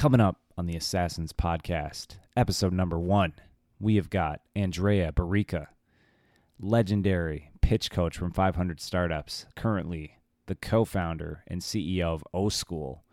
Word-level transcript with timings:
Coming 0.00 0.22
up 0.22 0.40
on 0.56 0.64
the 0.64 0.76
Assassins 0.76 1.34
podcast, 1.34 2.16
episode 2.34 2.72
number 2.72 2.98
one, 2.98 3.34
we 3.78 3.96
have 3.96 4.08
got 4.08 4.40
Andrea 4.56 5.12
Barrica, 5.12 5.68
legendary 6.58 7.50
pitch 7.60 7.90
coach 7.90 8.16
from 8.16 8.32
500 8.32 8.80
Startups, 8.80 9.44
currently 9.56 10.16
the 10.46 10.54
co 10.54 10.86
founder 10.86 11.44
and 11.48 11.60
CEO 11.60 12.14
of 12.14 12.24
O 12.32 12.48
School, 12.48 13.04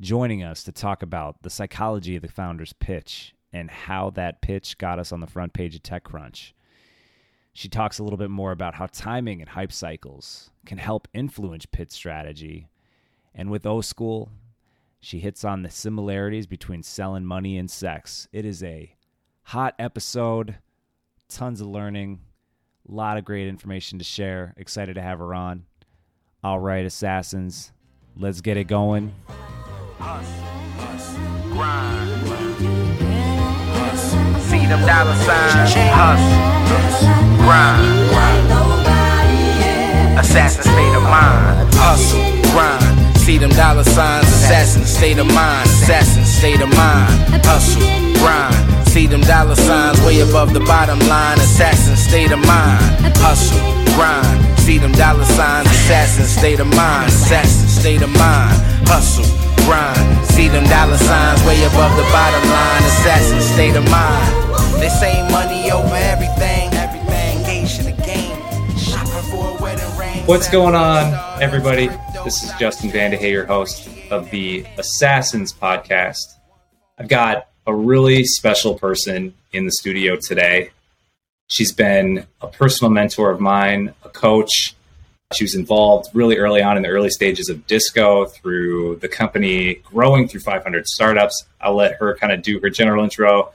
joining 0.00 0.42
us 0.42 0.62
to 0.64 0.70
talk 0.70 1.02
about 1.02 1.42
the 1.44 1.48
psychology 1.48 2.16
of 2.16 2.20
the 2.20 2.28
founder's 2.28 2.74
pitch 2.74 3.34
and 3.50 3.70
how 3.70 4.10
that 4.10 4.42
pitch 4.42 4.76
got 4.76 4.98
us 4.98 5.12
on 5.12 5.20
the 5.20 5.26
front 5.26 5.54
page 5.54 5.74
of 5.74 5.82
TechCrunch. 5.82 6.52
She 7.54 7.70
talks 7.70 7.98
a 7.98 8.04
little 8.04 8.18
bit 8.18 8.28
more 8.28 8.52
about 8.52 8.74
how 8.74 8.86
timing 8.92 9.40
and 9.40 9.48
hype 9.48 9.72
cycles 9.72 10.50
can 10.66 10.76
help 10.76 11.08
influence 11.14 11.64
pitch 11.64 11.90
strategy. 11.90 12.68
And 13.34 13.50
with 13.50 13.64
O 13.64 13.80
School, 13.80 14.28
she 15.04 15.18
hits 15.18 15.44
on 15.44 15.62
the 15.62 15.68
similarities 15.68 16.46
between 16.46 16.84
selling 16.84 17.26
money 17.26 17.58
and 17.58 17.68
sex. 17.68 18.28
It 18.32 18.44
is 18.46 18.62
a 18.62 18.94
hot 19.42 19.74
episode, 19.76 20.58
tons 21.28 21.60
of 21.60 21.66
learning, 21.66 22.20
a 22.88 22.92
lot 22.92 23.18
of 23.18 23.24
great 23.24 23.48
information 23.48 23.98
to 23.98 24.04
share. 24.04 24.54
Excited 24.56 24.94
to 24.94 25.02
have 25.02 25.18
her 25.18 25.34
on. 25.34 25.64
All 26.44 26.60
right, 26.60 26.86
assassins, 26.86 27.72
let's 28.16 28.40
get 28.40 28.56
it 28.56 28.68
going. 28.68 29.12
Us, 29.98 30.28
us, 30.78 31.16
grind. 31.48 32.12
Us. 33.82 34.12
See 34.48 34.66
them 34.66 34.86
dollar 34.86 35.16
signs. 35.16 35.74
Us, 35.74 36.20
grind. 37.42 38.12
Assassin 40.16 40.62
state 40.62 40.94
of 40.94 41.02
mind. 41.02 41.74
Hustle, 41.74 42.52
grind. 42.52 43.01
See 43.22 43.38
them 43.38 43.50
dollar 43.50 43.84
signs. 43.84 44.26
Assassin 44.26 44.84
state 44.84 45.18
of 45.18 45.26
mind. 45.26 45.68
Assassin 45.68 46.24
state 46.24 46.60
of 46.60 46.68
mind. 46.74 47.46
Hustle, 47.46 47.80
grind. 48.18 48.88
See 48.88 49.06
them 49.06 49.20
dollar 49.20 49.54
signs 49.54 50.00
way 50.02 50.18
above 50.20 50.52
the 50.52 50.58
bottom 50.58 50.98
line. 51.06 51.38
Assassin 51.38 51.94
state 51.94 52.32
of 52.32 52.40
mind. 52.40 52.82
Hustle, 53.22 53.62
grind. 53.94 54.58
See 54.58 54.78
them 54.78 54.90
dollar 54.90 55.24
signs. 55.24 55.68
Assassin 55.70 56.24
state 56.24 56.58
of 56.58 56.66
mind. 56.74 57.08
Assassin 57.10 57.68
state 57.68 58.02
of 58.02 58.10
mind. 58.10 58.58
Hustle, 58.90 59.30
grind. 59.66 60.26
See 60.26 60.48
them 60.48 60.64
dollar 60.64 60.98
signs 60.98 61.40
way 61.46 61.62
above 61.62 61.94
the 61.94 62.06
bottom 62.10 62.42
line. 62.50 62.82
Assassin 62.82 63.40
state 63.40 63.76
of 63.76 63.88
mind. 63.88 64.34
They 64.82 64.88
say 64.88 65.22
money 65.30 65.70
over 65.70 65.94
everything. 65.94 66.71
What's 70.26 70.48
going 70.48 70.76
on, 70.76 71.42
everybody? 71.42 71.88
This 72.22 72.44
is 72.44 72.52
Justin 72.54 72.90
Vandehey, 72.90 73.32
your 73.32 73.44
host 73.44 73.88
of 74.08 74.30
the 74.30 74.64
Assassins 74.78 75.52
podcast. 75.52 76.36
I've 76.96 77.08
got 77.08 77.48
a 77.66 77.74
really 77.74 78.22
special 78.24 78.78
person 78.78 79.34
in 79.52 79.66
the 79.66 79.72
studio 79.72 80.14
today. 80.16 80.70
She's 81.48 81.72
been 81.72 82.24
a 82.40 82.46
personal 82.46 82.92
mentor 82.92 83.32
of 83.32 83.40
mine, 83.40 83.94
a 84.04 84.08
coach. 84.08 84.76
She 85.34 85.42
was 85.42 85.56
involved 85.56 86.10
really 86.14 86.38
early 86.38 86.62
on 86.62 86.76
in 86.76 86.84
the 86.84 86.88
early 86.90 87.10
stages 87.10 87.48
of 87.48 87.66
Disco 87.66 88.26
through 88.26 88.96
the 88.96 89.08
company 89.08 89.74
growing 89.74 90.28
through 90.28 90.42
500 90.42 90.86
startups. 90.86 91.44
I'll 91.60 91.74
let 91.74 91.96
her 91.96 92.16
kind 92.16 92.32
of 92.32 92.42
do 92.42 92.60
her 92.60 92.70
general 92.70 93.02
intro. 93.02 93.50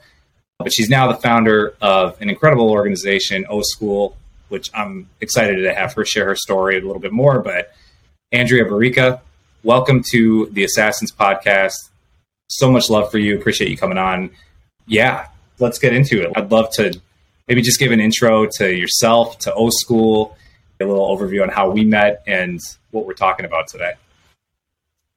But 0.58 0.74
she's 0.74 0.90
now 0.90 1.10
the 1.10 1.18
founder 1.18 1.74
of 1.80 2.20
an 2.20 2.28
incredible 2.28 2.70
organization, 2.70 3.46
O 3.48 3.62
School, 3.62 4.18
which 4.48 4.70
I'm 4.74 5.08
excited 5.20 5.62
to 5.62 5.74
have 5.74 5.92
her 5.94 6.04
share 6.04 6.26
her 6.26 6.36
story 6.36 6.78
a 6.78 6.80
little 6.80 7.00
bit 7.00 7.12
more. 7.12 7.40
But 7.40 7.72
Andrea 8.32 8.64
Barrica, 8.64 9.20
welcome 9.62 10.02
to 10.10 10.46
the 10.52 10.64
Assassins 10.64 11.12
podcast. 11.12 11.90
So 12.48 12.70
much 12.70 12.90
love 12.90 13.10
for 13.10 13.18
you. 13.18 13.36
Appreciate 13.36 13.70
you 13.70 13.76
coming 13.76 13.98
on. 13.98 14.30
Yeah, 14.86 15.26
let's 15.58 15.78
get 15.78 15.92
into 15.92 16.22
it. 16.22 16.32
I'd 16.36 16.50
love 16.50 16.70
to 16.74 16.98
maybe 17.46 17.62
just 17.62 17.78
give 17.78 17.92
an 17.92 18.00
intro 18.00 18.46
to 18.56 18.74
yourself, 18.74 19.38
to 19.40 19.54
O 19.54 19.70
School, 19.70 20.36
a 20.80 20.84
little 20.84 21.16
overview 21.16 21.42
on 21.42 21.48
how 21.48 21.70
we 21.70 21.84
met 21.84 22.22
and 22.26 22.60
what 22.90 23.06
we're 23.06 23.14
talking 23.14 23.44
about 23.44 23.68
today. 23.68 23.92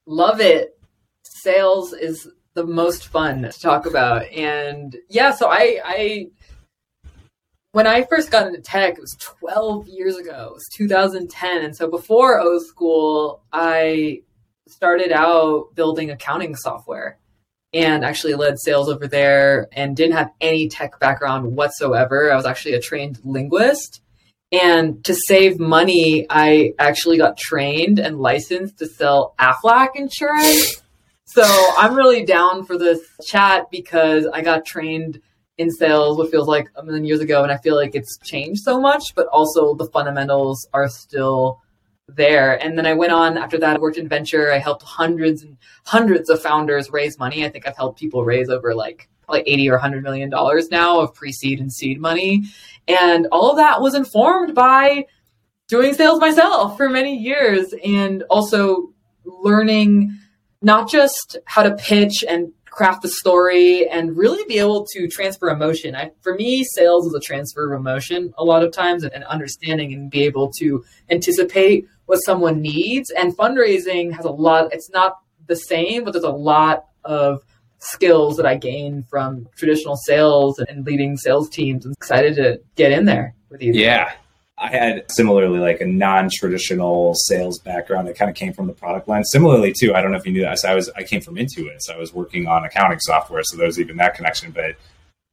Love 0.05 0.41
it. 0.41 0.77
Sales 1.23 1.93
is 1.93 2.27
the 2.53 2.65
most 2.65 3.07
fun 3.07 3.43
to 3.43 3.51
talk 3.51 3.85
about. 3.85 4.27
And 4.31 4.95
yeah, 5.09 5.31
so 5.31 5.47
I, 5.49 5.79
I 5.85 6.27
when 7.73 7.87
I 7.87 8.03
first 8.03 8.31
got 8.31 8.47
into 8.47 8.61
tech, 8.61 8.95
it 8.95 8.99
was 8.99 9.15
12 9.19 9.87
years 9.87 10.17
ago. 10.17 10.47
It 10.49 10.53
was 10.53 10.69
2010. 10.73 11.63
And 11.63 11.75
so 11.75 11.89
before 11.89 12.39
O 12.39 12.59
School, 12.59 13.41
I 13.51 14.21
started 14.67 15.11
out 15.11 15.73
building 15.75 16.11
accounting 16.11 16.55
software 16.55 17.17
and 17.73 18.03
actually 18.03 18.35
led 18.35 18.59
sales 18.59 18.89
over 18.89 19.07
there 19.07 19.67
and 19.71 19.95
didn't 19.95 20.17
have 20.17 20.31
any 20.41 20.67
tech 20.67 20.99
background 20.99 21.55
whatsoever. 21.55 22.31
I 22.31 22.35
was 22.35 22.45
actually 22.45 22.73
a 22.73 22.81
trained 22.81 23.19
linguist. 23.23 24.01
And 24.51 25.01
to 25.05 25.15
save 25.15 25.57
money, 25.59 26.25
I 26.29 26.73
actually 26.77 27.17
got 27.17 27.37
trained 27.37 27.99
and 27.99 28.19
licensed 28.19 28.79
to 28.79 28.85
sell 28.85 29.33
Aflac 29.39 29.91
insurance. 29.95 30.81
So 31.23 31.43
I'm 31.77 31.95
really 31.95 32.25
down 32.25 32.65
for 32.65 32.77
this 32.77 32.99
chat 33.25 33.71
because 33.71 34.27
I 34.27 34.41
got 34.41 34.65
trained 34.65 35.21
in 35.57 35.69
sales 35.69 36.17
what 36.17 36.31
feels 36.31 36.47
like 36.47 36.67
a 36.75 36.83
million 36.83 37.05
years 37.05 37.19
ago 37.19 37.43
and 37.43 37.51
I 37.51 37.57
feel 37.57 37.75
like 37.75 37.93
it's 37.93 38.17
changed 38.19 38.63
so 38.63 38.79
much, 38.79 39.13
but 39.15 39.27
also 39.27 39.75
the 39.75 39.87
fundamentals 39.87 40.67
are 40.73 40.89
still 40.89 41.61
there. 42.07 42.61
And 42.63 42.77
then 42.77 42.85
I 42.85 42.93
went 42.93 43.11
on 43.11 43.37
after 43.37 43.57
that, 43.59 43.77
I 43.77 43.79
worked 43.79 43.97
in 43.97 44.07
venture. 44.07 44.51
I 44.51 44.57
helped 44.57 44.83
hundreds 44.83 45.43
and 45.43 45.57
hundreds 45.85 46.29
of 46.29 46.41
founders 46.41 46.89
raise 46.89 47.17
money. 47.19 47.45
I 47.45 47.49
think 47.49 47.67
I've 47.67 47.77
helped 47.77 47.99
people 47.99 48.23
raise 48.25 48.49
over 48.49 48.73
like 48.75 49.09
like 49.27 49.43
80 49.47 49.69
or 49.69 49.73
100 49.73 50.03
million 50.03 50.29
dollars 50.29 50.69
now 50.69 50.99
of 50.99 51.13
pre-seed 51.13 51.59
and 51.59 51.71
seed 51.71 52.01
money. 52.01 52.43
And 52.87 53.27
all 53.31 53.51
of 53.51 53.57
that 53.57 53.81
was 53.81 53.95
informed 53.95 54.53
by 54.53 55.05
doing 55.67 55.93
sales 55.93 56.19
myself 56.19 56.75
for 56.75 56.89
many 56.89 57.15
years 57.17 57.73
and 57.85 58.23
also 58.23 58.93
learning 59.23 60.17
not 60.61 60.89
just 60.89 61.37
how 61.45 61.63
to 61.63 61.75
pitch 61.75 62.25
and 62.27 62.51
craft 62.71 63.01
the 63.01 63.09
story 63.09 63.87
and 63.89 64.17
really 64.17 64.43
be 64.47 64.57
able 64.57 64.85
to 64.93 65.07
transfer 65.07 65.49
emotion. 65.49 65.93
I, 65.93 66.11
for 66.21 66.33
me, 66.33 66.63
sales 66.63 67.05
is 67.05 67.13
a 67.13 67.19
transfer 67.19 67.71
of 67.71 67.79
emotion 67.79 68.33
a 68.37 68.45
lot 68.45 68.63
of 68.63 68.71
times 68.71 69.03
and, 69.03 69.13
and 69.13 69.23
understanding 69.25 69.93
and 69.93 70.09
be 70.09 70.23
able 70.23 70.51
to 70.59 70.83
anticipate 71.09 71.85
what 72.05 72.17
someone 72.17 72.61
needs. 72.61 73.11
And 73.11 73.37
fundraising 73.37 74.13
has 74.13 74.25
a 74.25 74.31
lot, 74.31 74.73
it's 74.73 74.89
not 74.89 75.17
the 75.47 75.55
same, 75.55 76.05
but 76.05 76.13
there's 76.13 76.23
a 76.23 76.29
lot 76.29 76.85
of 77.03 77.43
skills 77.79 78.37
that 78.37 78.45
I 78.45 78.55
gained 78.55 79.07
from 79.09 79.47
traditional 79.55 79.97
sales 79.97 80.57
and 80.59 80.85
leading 80.85 81.17
sales 81.17 81.49
teams. 81.49 81.85
I'm 81.85 81.91
excited 81.91 82.35
to 82.35 82.61
get 82.75 82.93
in 82.93 83.05
there 83.05 83.35
with 83.49 83.61
you. 83.61 83.73
Yeah. 83.73 84.13
I 84.61 84.67
had 84.67 85.11
similarly 85.11 85.57
like 85.57 85.81
a 85.81 85.87
non-traditional 85.87 87.15
sales 87.15 87.57
background 87.57 88.07
that 88.07 88.15
kind 88.15 88.29
of 88.29 88.37
came 88.37 88.53
from 88.53 88.67
the 88.67 88.73
product 88.73 89.07
line. 89.07 89.23
Similarly, 89.23 89.73
too, 89.75 89.95
I 89.95 90.01
don't 90.01 90.11
know 90.11 90.17
if 90.17 90.25
you 90.25 90.31
knew 90.31 90.43
that. 90.43 90.59
So 90.59 90.69
I 90.69 90.75
was 90.75 90.87
I 90.89 91.01
came 91.01 91.19
from 91.19 91.35
Intuit, 91.35 91.77
so 91.79 91.95
I 91.95 91.97
was 91.97 92.13
working 92.13 92.45
on 92.45 92.63
accounting 92.63 92.99
software, 92.99 93.41
so 93.43 93.57
there 93.57 93.65
was 93.65 93.79
even 93.79 93.97
that 93.97 94.13
connection. 94.13 94.51
But 94.51 94.75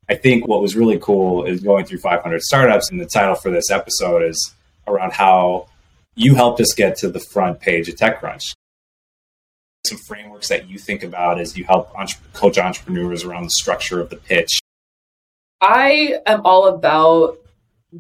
I 0.08 0.14
think 0.14 0.48
what 0.48 0.62
was 0.62 0.74
really 0.74 0.98
cool 0.98 1.44
is 1.44 1.60
going 1.60 1.84
through 1.84 1.98
500 1.98 2.40
startups, 2.40 2.90
and 2.90 2.98
the 2.98 3.04
title 3.04 3.34
for 3.34 3.50
this 3.50 3.70
episode 3.70 4.22
is 4.22 4.54
around 4.86 5.12
how 5.12 5.68
you 6.14 6.34
helped 6.34 6.58
us 6.62 6.72
get 6.74 6.96
to 6.96 7.10
the 7.10 7.20
front 7.20 7.60
page 7.60 7.90
of 7.90 7.96
TechCrunch. 7.96 8.54
Some 9.86 9.98
frameworks 10.08 10.48
that 10.48 10.70
you 10.70 10.78
think 10.78 11.02
about 11.02 11.38
as 11.38 11.54
you 11.54 11.64
help 11.64 11.94
entre- 11.94 12.18
coach 12.32 12.56
entrepreneurs 12.56 13.24
around 13.24 13.44
the 13.44 13.50
structure 13.50 14.00
of 14.00 14.08
the 14.08 14.16
pitch. 14.16 14.58
I 15.60 16.20
am 16.24 16.40
all 16.46 16.66
about 16.68 17.38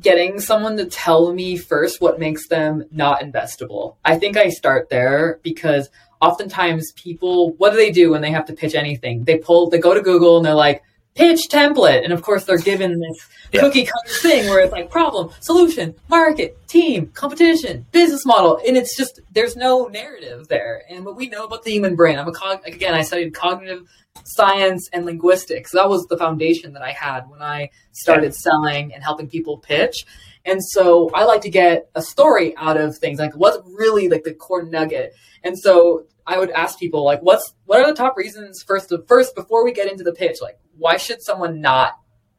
getting 0.00 0.40
someone 0.40 0.76
to 0.76 0.86
tell 0.86 1.32
me 1.32 1.56
first 1.56 2.00
what 2.00 2.18
makes 2.18 2.48
them 2.48 2.84
not 2.90 3.20
investable. 3.20 3.96
I 4.04 4.18
think 4.18 4.36
I 4.36 4.50
start 4.50 4.90
there 4.90 5.40
because 5.42 5.88
oftentimes 6.20 6.92
people, 6.92 7.52
what 7.54 7.70
do 7.70 7.76
they 7.76 7.90
do 7.90 8.10
when 8.10 8.20
they 8.20 8.30
have 8.30 8.46
to 8.46 8.52
pitch 8.52 8.74
anything? 8.74 9.24
They 9.24 9.38
pull, 9.38 9.70
they 9.70 9.78
go 9.78 9.94
to 9.94 10.02
Google 10.02 10.36
and 10.36 10.44
they're 10.44 10.54
like, 10.54 10.82
pitch 11.14 11.48
template. 11.50 12.04
And 12.04 12.12
of 12.12 12.22
course, 12.22 12.44
they're 12.44 12.58
given 12.58 13.00
this 13.00 13.26
Yeah. 13.50 13.60
cookie 13.62 13.86
cutter 13.86 14.14
thing 14.20 14.50
where 14.50 14.60
it's 14.60 14.72
like 14.72 14.90
problem, 14.90 15.30
solution, 15.40 15.94
market, 16.08 16.68
team, 16.68 17.06
competition, 17.14 17.86
business 17.92 18.26
model. 18.26 18.60
And 18.66 18.76
it's 18.76 18.94
just, 18.94 19.20
there's 19.32 19.56
no 19.56 19.86
narrative 19.86 20.48
there. 20.48 20.82
And 20.90 21.06
what 21.06 21.16
we 21.16 21.30
know 21.30 21.46
about 21.46 21.62
the 21.62 21.70
human 21.70 21.96
brain, 21.96 22.18
I'm 22.18 22.28
a 22.28 22.32
cog, 22.32 22.60
again, 22.66 22.92
I 22.92 23.00
studied 23.00 23.32
cognitive 23.32 23.88
science 24.24 24.88
and 24.92 25.04
linguistics. 25.04 25.72
That 25.72 25.88
was 25.88 26.06
the 26.06 26.16
foundation 26.16 26.72
that 26.74 26.82
I 26.82 26.92
had 26.92 27.28
when 27.28 27.42
I 27.42 27.70
started 27.92 28.34
selling 28.34 28.92
and 28.94 29.02
helping 29.02 29.28
people 29.28 29.58
pitch. 29.58 30.04
And 30.44 30.64
so 30.64 31.10
I 31.14 31.24
like 31.24 31.42
to 31.42 31.50
get 31.50 31.90
a 31.94 32.02
story 32.02 32.56
out 32.56 32.76
of 32.76 32.96
things, 32.96 33.18
like 33.18 33.34
what's 33.34 33.58
really 33.66 34.08
like 34.08 34.24
the 34.24 34.34
core 34.34 34.62
nugget. 34.62 35.12
And 35.42 35.58
so 35.58 36.06
I 36.26 36.38
would 36.38 36.50
ask 36.50 36.78
people 36.78 37.04
like, 37.04 37.20
what's 37.20 37.54
what 37.66 37.80
are 37.80 37.86
the 37.86 37.96
top 37.96 38.16
reasons 38.16 38.62
first 38.66 38.92
first 39.06 39.34
before 39.34 39.64
we 39.64 39.72
get 39.72 39.90
into 39.90 40.04
the 40.04 40.12
pitch? 40.12 40.38
Like, 40.40 40.58
why 40.76 40.96
should 40.96 41.22
someone 41.22 41.60
not 41.60 41.94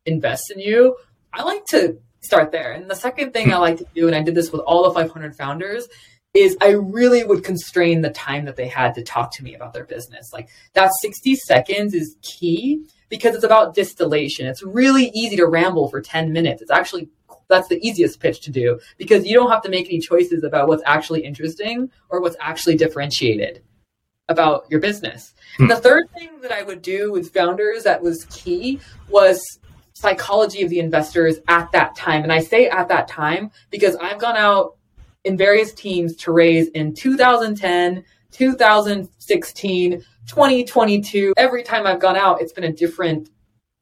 invest 0.06 0.52
in 0.52 0.60
you? 0.60 0.96
I 1.34 1.44
like 1.44 1.66
to 1.68 2.00
start 2.22 2.52
there. 2.52 2.72
And 2.72 2.90
the 2.90 2.96
second 2.96 3.34
thing 3.34 3.52
I 3.52 3.56
hmm. 3.56 3.62
like 3.62 3.78
to 3.78 3.86
do, 3.94 4.08
and 4.08 4.16
I 4.16 4.24
did 4.24 4.36
this 4.36 4.52
with 4.52 4.62
all 4.62 4.84
the 4.84 4.92
500 4.92 5.36
founders, 5.36 5.88
is 6.34 6.56
I 6.62 6.70
really 6.70 7.24
would 7.24 7.44
constrain 7.44 8.02
the 8.02 8.12
time 8.12 8.46
that 8.46 8.56
they 8.56 8.68
had 8.68 8.94
to 8.96 9.04
talk 9.04 9.34
to 9.36 9.44
me 9.44 9.56
about 9.56 9.74
their 9.74 9.86
business. 9.86 10.32
Like 10.32 10.50
that 10.74 10.92
60 11.02 11.36
seconds 11.36 11.94
is 11.94 12.16
key 12.22 12.86
because 13.10 13.34
it's 13.36 13.44
about 13.44 13.74
distillation. 13.74 14.46
It's 14.46 14.64
really 14.64 15.12
easy 15.16 15.36
to 15.38 15.48
ramble 15.48 15.90
for 15.90 16.02
10 16.02 16.32
minutes. 16.32 16.62
It's 16.62 16.72
actually 16.72 17.10
that's 17.48 17.68
the 17.68 17.80
easiest 17.80 18.20
pitch 18.20 18.42
to 18.42 18.52
do 18.52 18.80
because 18.98 19.26
you 19.26 19.34
don't 19.34 19.50
have 19.50 19.64
to 19.64 19.70
make 19.70 19.88
any 19.88 20.00
choices 20.00 20.44
about 20.44 20.68
what's 20.68 20.84
actually 20.86 21.22
interesting 21.26 21.90
or 22.10 22.22
what's 22.22 22.36
actually 22.40 22.76
differentiated 22.76 23.64
about 24.28 24.66
your 24.70 24.80
business. 24.80 25.34
Hmm. 25.58 25.68
The 25.68 25.78
third 25.78 26.12
thing 26.12 26.30
that 26.42 26.52
I 26.52 26.62
would 26.62 26.84
do 26.84 27.12
with 27.12 27.34
founders 27.34 27.84
that 27.84 28.04
was 28.04 28.26
key 28.26 28.80
was 29.10 29.42
psychology 29.96 30.62
of 30.62 30.70
the 30.70 30.80
investors 30.80 31.40
at 31.48 31.72
that 31.72 31.96
time. 31.96 32.24
And 32.24 32.32
I 32.32 32.40
say 32.40 32.70
at 32.70 32.88
that 32.88 33.08
time 33.08 33.52
because 33.72 33.96
I've 33.96 34.20
gone 34.20 34.38
out 34.38 34.78
in 35.24 35.38
various 35.38 35.74
teams 35.74 36.16
to 36.18 36.32
raise 36.32 36.70
in 36.70 36.94
2010, 36.94 38.04
2016, 38.32 39.92
2022. 40.28 41.34
Every 41.38 41.64
time 41.64 41.86
I've 41.86 42.00
gone 42.00 42.16
out, 42.16 42.42
it's 42.42 42.54
been 42.54 42.64
a 42.64 42.72
different 42.72 43.30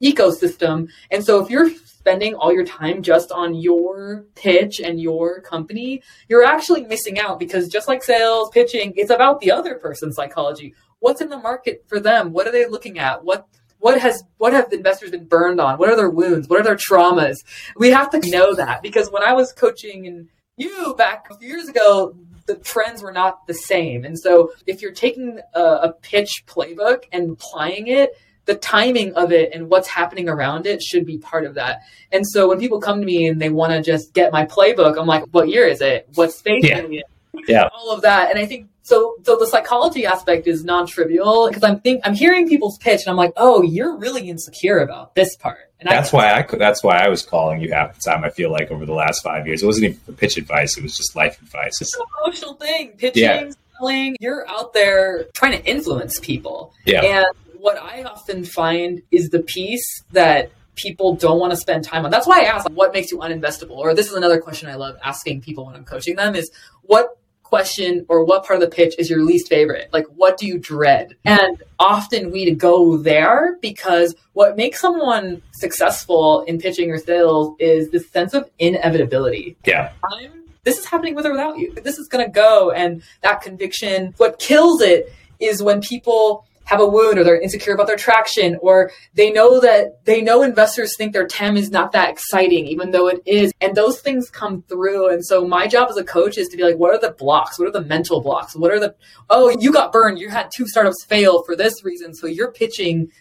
ecosystem. 0.04 0.89
And 1.12 1.24
so 1.24 1.44
if 1.44 1.50
you're 1.50 1.69
spending 1.69 2.36
all 2.36 2.54
your 2.54 2.66
time 2.66 3.01
just 3.01 3.31
on 3.31 3.54
your 3.56 4.25
pitch 4.36 4.80
and 4.80 5.00
your 5.00 5.42
company, 5.42 6.01
you're 6.30 6.45
actually 6.45 6.86
missing 6.86 7.19
out 7.19 7.39
because 7.39 7.68
just 7.68 7.88
like 7.88 8.04
sales, 8.04 8.50
pitching, 8.51 8.94
it's 8.95 9.12
about 9.12 9.42
the 9.42 9.51
other 9.51 9.75
person's 9.75 10.16
psychology. 10.16 10.74
What's 11.00 11.22
in 11.22 11.30
the 11.30 11.38
market 11.38 11.84
for 11.88 12.00
them? 12.00 12.31
What 12.31 12.48
are 12.48 12.51
they 12.51 12.68
looking 12.68 12.98
at? 12.98 13.24
What 13.24 13.48
what 13.80 14.00
has 14.00 14.24
what 14.38 14.54
have 14.54 14.74
investors 14.74 15.12
been 15.12 15.25
burned 15.25 15.62
on? 15.62 15.78
What 15.78 15.89
are 15.89 15.95
their 15.95 16.10
wounds? 16.10 16.48
What 16.48 16.60
are 16.60 16.63
their 16.63 16.75
traumas? 16.75 17.36
We 17.75 17.92
have 17.92 18.10
to 18.12 18.30
know 18.30 18.56
that 18.56 18.81
because 18.81 19.12
when 19.12 19.22
I 19.22 19.34
was 19.34 19.54
coaching 19.54 20.07
and 20.07 20.30
you 20.57 20.95
back 20.98 21.27
a 21.31 21.38
few 21.38 21.48
years 21.48 21.69
ago, 21.69 22.15
the 22.48 22.56
trends 22.56 23.01
were 23.01 23.12
not 23.12 23.45
the 23.48 23.54
same. 23.54 24.04
And 24.04 24.18
so 24.18 24.51
if 24.65 24.81
you're 24.81 24.92
taking 24.92 25.39
a, 25.54 25.62
a 25.62 25.94
pitch 26.01 26.44
playbook 26.48 27.04
and 27.12 27.31
applying 27.31 27.88
it, 27.88 28.12
the 28.45 28.56
timing 28.56 29.13
of 29.13 29.31
it 29.31 29.54
and 29.54 29.69
what's 29.69 29.88
happening 29.88 30.30
around 30.30 30.65
it 30.65 30.81
should 30.81 31.06
be 31.06 31.18
part 31.18 31.45
of 31.45 31.56
that. 31.56 31.81
And 32.12 32.25
so 32.25 32.48
when 32.48 32.59
people 32.59 32.80
come 32.80 33.00
to 33.01 33.06
me 33.06 33.27
and 33.27 33.42
they 33.42 33.50
want 33.50 33.74
to 33.74 33.81
just 33.81 34.13
get 34.13 34.31
my 34.31 34.45
playbook, 34.45 34.98
I'm 34.98 35.06
like, 35.06 35.25
what 35.31 35.50
year 35.50 35.68
is 35.68 35.81
it? 35.81 36.07
What 36.15 36.31
space 36.31 36.63
yeah. 36.63 37.01
Yeah. 37.48 37.69
All 37.74 37.92
of 37.92 38.01
that. 38.01 38.30
And 38.30 38.39
I 38.39 38.45
think 38.45 38.69
so 38.84 39.16
so 39.24 39.36
the 39.36 39.48
psychology 39.48 40.06
aspect 40.06 40.48
is 40.48 40.63
non-trivial 40.63 41.50
because 41.50 41.63
I'm 41.63 41.80
think 41.81 42.01
I'm 42.06 42.13
hearing 42.13 42.48
people's 42.48 42.78
pitch 42.78 43.01
and 43.01 43.10
I'm 43.10 43.18
like, 43.18 43.34
"Oh, 43.36 43.62
you're 43.62 43.98
really 43.98 44.30
insecure 44.30 44.80
about 44.80 45.13
this 45.16 45.36
part." 45.36 45.72
And 45.80 45.89
that's 45.89 46.13
I, 46.13 46.18
why 46.18 46.31
I 46.34 46.57
that's 46.57 46.84
why 46.84 46.98
I 46.98 47.10
was 47.10 47.22
calling 47.24 47.62
you 47.62 47.74
half 47.74 47.95
the 47.95 48.01
time. 48.01 48.24
I 48.24 48.30
feel 48.30 48.51
like 48.51 48.72
over 48.72 48.86
the 48.86 48.94
last 48.94 49.22
five 49.24 49.45
years, 49.45 49.62
it 49.62 49.66
wasn't 49.66 49.86
even 49.86 50.16
pitch 50.16 50.38
advice; 50.38 50.78
it 50.78 50.84
was 50.84 50.95
just 50.95 51.16
life 51.16 51.42
advice. 51.42 51.81
It's 51.81 51.95
an 51.95 52.04
emotional 52.24 52.54
thing. 52.54 52.94
Pitching, 52.98 53.24
yeah. 53.24 53.50
selling. 53.78 54.16
You're 54.19 54.48
out 54.50 54.74
there 54.74 55.25
trying 55.34 55.51
to 55.51 55.66
influence 55.66 56.19
people. 56.19 56.74
Yeah. 56.86 57.04
And 57.04 57.25
what 57.60 57.78
I 57.78 58.04
often 58.04 58.45
find 58.45 59.01
is 59.12 59.30
the 59.30 59.39
piece 59.39 60.04
that 60.12 60.51
people 60.75 61.16
don't 61.16 61.39
want 61.39 61.51
to 61.51 61.57
spend 61.57 61.84
time 61.84 62.06
on. 62.06 62.12
That's 62.12 62.28
why 62.28 62.42
I 62.42 62.44
ask, 62.45 62.69
what 62.69 62.94
makes 62.94 63.12
you 63.12 63.18
uninvestable? 63.18 63.78
Or 63.78 63.94
this 63.94 64.07
is 64.07 64.13
another 64.13 64.39
question 64.39 64.69
I 64.69 64.75
love 64.75 64.95
asking 65.04 65.42
people 65.42 65.66
when 65.66 65.75
I'm 65.75 65.84
coaching 65.84 66.16
them 66.16 66.36
is 66.36 66.50
what 66.84 67.18
question 67.47 68.05
or 68.09 68.23
what 68.23 68.45
part 68.45 68.61
of 68.61 68.69
the 68.69 68.75
pitch 68.75 68.95
is 68.97 69.09
your 69.09 69.23
least 69.23 69.47
favorite? 69.47 69.89
Like, 69.94 70.05
what 70.15 70.38
do 70.38 70.45
you 70.45 70.57
dread? 70.57 71.15
And 71.25 71.61
often 71.79 72.31
we 72.31 72.53
go 72.53 72.97
there 72.97 73.57
because 73.61 74.15
what 74.33 74.57
makes 74.57 74.79
someone 74.79 75.41
successful 75.53 76.41
in 76.41 76.59
pitching 76.59 76.91
or 76.91 76.97
sales 76.97 77.55
is 77.59 77.91
this 77.91 78.09
sense 78.09 78.33
of 78.33 78.49
inevitability. 78.59 79.57
Yeah. 79.65 79.91
I'm, 80.03 80.44
this 80.63 80.77
is 80.77 80.85
happening 80.85 81.15
with 81.15 81.25
or 81.25 81.31
without 81.31 81.57
you. 81.57 81.73
This 81.73 81.97
is 81.97 82.07
going 82.07 82.25
to 82.25 82.31
go. 82.31 82.71
And 82.71 83.01
that 83.21 83.41
conviction, 83.41 84.13
what 84.17 84.39
kills 84.39 84.81
it 84.81 85.13
is 85.39 85.61
when 85.61 85.81
people 85.81 86.45
have 86.67 86.81
a 86.81 86.85
wound 86.85 87.17
or 87.17 87.23
they're 87.23 87.39
insecure 87.39 87.73
about 87.73 87.87
their 87.87 87.95
traction 87.95 88.57
or 88.61 88.91
they 89.13 89.31
know 89.31 89.61
that 89.61 90.03
they 90.03 90.21
know 90.21 90.43
investors 90.43 90.95
think 90.97 91.13
their 91.13 91.25
TAM 91.25 91.55
is 91.55 91.71
not 91.71 91.93
that 91.93 92.09
exciting, 92.09 92.67
even 92.67 92.91
though 92.91 93.07
it 93.07 93.21
is. 93.25 93.53
And 93.61 93.73
those 93.73 94.01
things 94.01 94.29
come 94.29 94.63
through. 94.63 95.09
And 95.09 95.25
so 95.25 95.47
my 95.47 95.67
job 95.67 95.87
as 95.89 95.95
a 95.95 96.03
coach 96.03 96.37
is 96.37 96.49
to 96.49 96.57
be 96.57 96.63
like, 96.63 96.75
what 96.75 96.93
are 96.93 96.99
the 96.99 97.15
blocks? 97.17 97.57
What 97.57 97.69
are 97.69 97.71
the 97.71 97.85
mental 97.85 98.21
blocks? 98.21 98.53
What 98.53 98.73
are 98.73 98.81
the, 98.81 98.93
oh, 99.29 99.55
you 99.57 99.71
got 99.71 99.93
burned. 99.93 100.19
You 100.19 100.29
had 100.29 100.49
two 100.53 100.67
startups 100.67 101.05
fail 101.05 101.41
for 101.43 101.55
this 101.55 101.85
reason. 101.85 102.13
So 102.13 102.27
you're 102.27 102.51
pitching, 102.51 103.11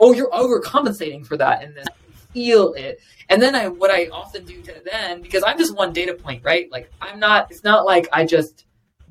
oh, 0.00 0.12
you're 0.12 0.30
overcompensating 0.30 1.24
for 1.24 1.36
that 1.36 1.62
in 1.62 1.74
this. 1.74 1.86
Feel 2.34 2.72
it. 2.74 2.98
And 3.28 3.40
then 3.40 3.54
I, 3.54 3.68
what 3.68 3.92
I 3.92 4.06
often 4.06 4.44
do 4.44 4.60
to 4.62 4.82
then, 4.84 5.22
because 5.22 5.44
I'm 5.46 5.58
just 5.58 5.76
one 5.76 5.92
data 5.92 6.14
point, 6.14 6.42
right? 6.42 6.66
Like 6.72 6.90
I'm 7.00 7.20
not, 7.20 7.52
it's 7.52 7.62
not 7.62 7.86
like 7.86 8.08
I 8.12 8.26
just 8.26 8.64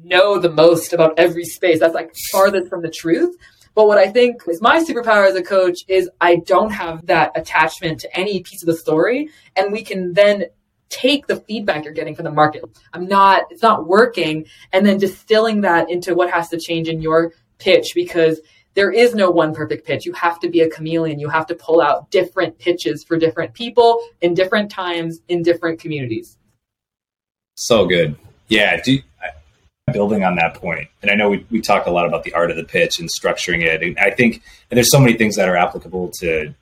know 0.04 0.38
the 0.38 0.52
most 0.52 0.92
about 0.92 1.18
every 1.18 1.46
space. 1.46 1.80
That's 1.80 1.96
like 1.96 2.14
farthest 2.30 2.68
from 2.68 2.82
the 2.82 2.92
truth. 2.92 3.38
But 3.80 3.88
what 3.88 3.98
I 3.98 4.10
think 4.10 4.42
is 4.46 4.62
my 4.62 4.84
superpower 4.84 5.26
as 5.26 5.36
a 5.36 5.42
coach 5.42 5.86
is 5.88 6.10
I 6.20 6.42
don't 6.46 6.70
have 6.70 7.06
that 7.06 7.32
attachment 7.36 8.02
to 8.02 8.14
any 8.14 8.44
piece 8.44 8.62
of 8.62 8.68
the 8.68 8.76
story. 8.76 9.30
And 9.56 9.72
we 9.72 9.86
can 9.86 10.12
then 10.12 10.48
take 10.90 11.28
the 11.28 11.38
feedback 11.38 11.86
you're 11.86 11.94
getting 11.94 12.14
from 12.14 12.26
the 12.26 12.32
market. 12.32 12.66
I'm 12.92 13.08
not, 13.08 13.44
it's 13.50 13.62
not 13.62 13.88
working. 13.88 14.46
And 14.74 14.86
then 14.86 14.98
distilling 14.98 15.62
that 15.62 15.90
into 15.90 16.14
what 16.14 16.30
has 16.30 16.50
to 16.50 16.60
change 16.60 16.90
in 16.90 17.02
your 17.02 17.32
pitch 17.58 17.94
because 17.96 18.42
there 18.74 18.92
is 18.92 19.16
no 19.16 19.32
one 19.32 19.56
perfect 19.56 19.88
pitch. 19.88 20.06
You 20.06 20.12
have 20.12 20.42
to 20.42 20.50
be 20.50 20.60
a 20.60 20.70
chameleon. 20.70 21.18
You 21.18 21.30
have 21.30 21.46
to 21.46 21.56
pull 21.56 21.80
out 21.80 22.12
different 22.12 22.60
pitches 22.60 23.06
for 23.06 23.18
different 23.18 23.54
people 23.54 24.06
in 24.20 24.34
different 24.34 24.70
times 24.70 25.22
in 25.30 25.42
different 25.42 25.80
communities. 25.80 26.38
So 27.56 27.86
good. 27.86 28.18
Yeah. 28.50 28.82
Do, 28.82 29.00
building 29.94 30.24
on 30.24 30.36
that 30.36 30.56
point, 30.56 30.88
and 31.02 31.12
I 31.12 31.16
know 31.16 31.30
we, 31.30 31.46
we 31.50 31.62
talk 31.62 31.86
a 31.86 31.92
lot 31.92 32.06
about 32.06 32.24
the 32.24 32.34
art 32.34 32.52
of 32.52 32.58
the 32.58 32.64
pitch 32.64 33.00
and 33.00 33.10
structuring 33.10 33.64
it. 33.64 33.84
And 33.84 33.98
I 34.00 34.12
think 34.12 34.42
and 34.70 34.78
there's 34.78 34.92
so 34.92 35.00
many 35.00 35.14
things 35.14 35.36
that 35.36 35.50
are 35.50 35.56
applicable 35.56 36.12
to 36.20 36.54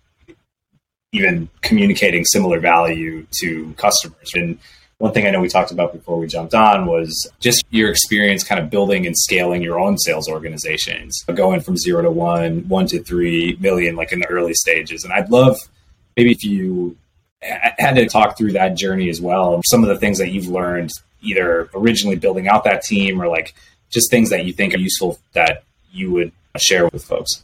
even 1.13 1.49
communicating 1.61 2.25
similar 2.25 2.59
value 2.59 3.25
to 3.39 3.73
customers. 3.77 4.31
And 4.33 4.59
one 4.97 5.13
thing 5.13 5.27
I 5.27 5.29
know 5.29 5.41
we 5.41 5.47
talked 5.47 5.71
about 5.71 5.93
before 5.93 6.17
we 6.17 6.27
jumped 6.27 6.53
on 6.53 6.85
was 6.85 7.29
just 7.39 7.63
your 7.69 7.89
experience 7.89 8.43
kind 8.43 8.59
of 8.59 8.69
building 8.69 9.05
and 9.05 9.15
scaling 9.17 9.61
your 9.61 9.79
own 9.79 9.97
sales 9.97 10.27
organizations, 10.27 11.23
going 11.33 11.61
from 11.61 11.77
zero 11.77 12.01
to 12.01 12.11
one, 12.11 12.67
one 12.67 12.87
to 12.87 13.03
three 13.03 13.57
million, 13.59 13.95
like 13.95 14.11
in 14.11 14.19
the 14.19 14.27
early 14.27 14.53
stages. 14.53 15.03
And 15.03 15.13
I'd 15.13 15.29
love 15.29 15.57
maybe 16.15 16.31
if 16.31 16.43
you 16.43 16.97
had 17.41 17.95
to 17.95 18.07
talk 18.07 18.37
through 18.37 18.53
that 18.53 18.75
journey 18.75 19.09
as 19.09 19.21
well, 19.21 19.61
some 19.65 19.83
of 19.83 19.89
the 19.89 19.97
things 19.97 20.17
that 20.17 20.31
you've 20.31 20.47
learned 20.47 20.91
either 21.21 21.69
originally 21.73 22.15
building 22.15 22.47
out 22.47 22.63
that 22.63 22.83
team 22.83 23.21
or 23.21 23.27
like 23.27 23.53
just 23.89 24.11
things 24.11 24.29
that 24.29 24.45
you 24.45 24.53
think 24.53 24.73
are 24.73 24.79
useful 24.79 25.19
that 25.33 25.63
you 25.91 26.11
would 26.11 26.31
share 26.57 26.87
with 26.87 27.03
folks? 27.03 27.43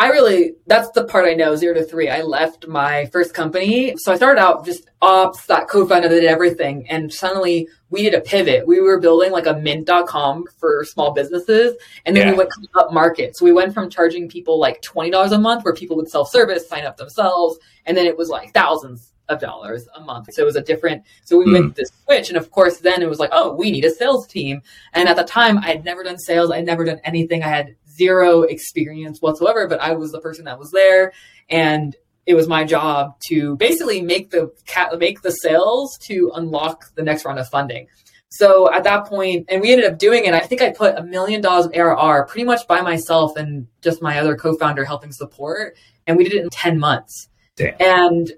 I 0.00 0.08
really, 0.08 0.54
that's 0.66 0.90
the 0.92 1.04
part 1.04 1.26
I 1.26 1.34
know, 1.34 1.56
zero 1.56 1.74
to 1.74 1.84
three. 1.84 2.08
I 2.08 2.22
left 2.22 2.66
my 2.66 3.04
first 3.12 3.34
company. 3.34 3.94
So 3.98 4.10
I 4.10 4.16
started 4.16 4.40
out 4.40 4.64
just 4.64 4.88
ops, 5.02 5.44
that 5.44 5.68
co-founder 5.68 6.08
that 6.08 6.20
did 6.20 6.24
everything. 6.24 6.88
And 6.88 7.12
suddenly 7.12 7.68
we 7.90 8.04
did 8.04 8.14
a 8.14 8.22
pivot. 8.22 8.66
We 8.66 8.80
were 8.80 8.98
building 8.98 9.30
like 9.30 9.44
a 9.44 9.52
mint.com 9.52 10.46
for 10.58 10.86
small 10.86 11.12
businesses. 11.12 11.76
And 12.06 12.16
then 12.16 12.28
yeah. 12.28 12.32
we 12.32 12.38
went 12.38 12.50
up 12.78 12.94
market. 12.94 13.36
So 13.36 13.44
we 13.44 13.52
went 13.52 13.74
from 13.74 13.90
charging 13.90 14.26
people 14.26 14.58
like 14.58 14.80
$20 14.80 15.32
a 15.32 15.38
month 15.38 15.66
where 15.66 15.74
people 15.74 15.96
would 15.96 16.08
self-service, 16.08 16.66
sign 16.66 16.86
up 16.86 16.96
themselves. 16.96 17.58
And 17.84 17.94
then 17.94 18.06
it 18.06 18.16
was 18.16 18.30
like 18.30 18.54
thousands 18.54 19.12
of 19.30 19.40
dollars 19.40 19.88
a 19.94 20.00
month. 20.00 20.28
So 20.32 20.42
it 20.42 20.44
was 20.44 20.56
a 20.56 20.62
different, 20.62 21.04
so 21.24 21.38
we 21.38 21.46
mm. 21.46 21.52
made 21.52 21.74
this 21.74 21.90
switch. 22.04 22.28
And 22.28 22.36
of 22.36 22.50
course, 22.50 22.78
then 22.78 23.02
it 23.02 23.08
was 23.08 23.18
like, 23.18 23.30
oh, 23.32 23.54
we 23.54 23.70
need 23.70 23.84
a 23.84 23.90
sales 23.90 24.26
team. 24.26 24.62
And 24.92 25.08
at 25.08 25.16
the 25.16 25.24
time, 25.24 25.58
I 25.58 25.68
had 25.68 25.84
never 25.84 26.02
done 26.02 26.18
sales. 26.18 26.50
I 26.50 26.56
had 26.56 26.66
never 26.66 26.84
done 26.84 27.00
anything. 27.04 27.42
I 27.42 27.48
had 27.48 27.76
zero 27.88 28.42
experience 28.42 29.20
whatsoever, 29.20 29.66
but 29.68 29.80
I 29.80 29.94
was 29.94 30.12
the 30.12 30.20
person 30.20 30.44
that 30.44 30.58
was 30.58 30.70
there. 30.70 31.12
And 31.48 31.96
it 32.26 32.34
was 32.34 32.48
my 32.48 32.64
job 32.64 33.18
to 33.28 33.56
basically 33.56 34.02
make 34.02 34.30
the 34.30 34.52
cat, 34.66 34.96
make 34.98 35.22
the 35.22 35.30
sales 35.30 35.96
to 36.02 36.30
unlock 36.34 36.94
the 36.94 37.02
next 37.02 37.24
round 37.24 37.38
of 37.38 37.48
funding. 37.48 37.88
So 38.28 38.72
at 38.72 38.84
that 38.84 39.06
point, 39.06 39.46
and 39.48 39.60
we 39.60 39.72
ended 39.72 39.90
up 39.90 39.98
doing 39.98 40.24
it. 40.24 40.34
I 40.34 40.40
think 40.40 40.62
I 40.62 40.70
put 40.70 40.96
a 40.96 41.02
million 41.02 41.40
dollars 41.40 41.66
of 41.66 41.72
ARR 41.74 42.26
pretty 42.26 42.44
much 42.44 42.66
by 42.68 42.80
myself 42.80 43.36
and 43.36 43.66
just 43.82 44.00
my 44.00 44.20
other 44.20 44.36
co-founder 44.36 44.84
helping 44.84 45.10
support, 45.10 45.76
and 46.06 46.16
we 46.16 46.24
did 46.24 46.34
it 46.34 46.44
in 46.44 46.50
ten 46.50 46.78
months. 46.78 47.28
Damn. 47.56 47.74
And 47.80 48.32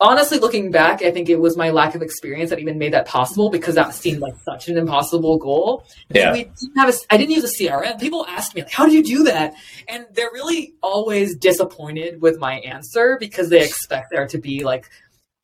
honestly, 0.00 0.38
looking 0.38 0.70
back, 0.70 1.02
I 1.02 1.10
think 1.10 1.28
it 1.28 1.38
was 1.40 1.56
my 1.56 1.70
lack 1.70 1.94
of 1.94 2.02
experience 2.02 2.50
that 2.50 2.58
even 2.58 2.78
made 2.78 2.92
that 2.92 3.06
possible 3.06 3.50
because 3.50 3.74
that 3.76 3.94
seemed 3.94 4.20
like 4.20 4.34
such 4.44 4.68
an 4.68 4.76
impossible 4.76 5.38
goal. 5.38 5.86
Yeah. 6.10 6.32
We 6.32 6.44
didn't 6.44 6.76
have 6.76 6.88
a, 6.88 6.92
I 7.10 7.16
didn't 7.16 7.32
use 7.32 7.44
a 7.44 7.62
CRM. 7.62 7.98
People 8.00 8.26
ask 8.26 8.54
me, 8.54 8.62
like, 8.62 8.72
how 8.72 8.86
do 8.86 8.92
you 8.92 9.02
do 9.02 9.24
that? 9.24 9.54
And 9.88 10.06
they're 10.12 10.32
really 10.32 10.74
always 10.82 11.36
disappointed 11.36 12.20
with 12.20 12.38
my 12.38 12.54
answer 12.60 13.16
because 13.20 13.48
they 13.50 13.64
expect 13.64 14.08
there 14.10 14.26
to 14.26 14.38
be 14.38 14.64
like, 14.64 14.90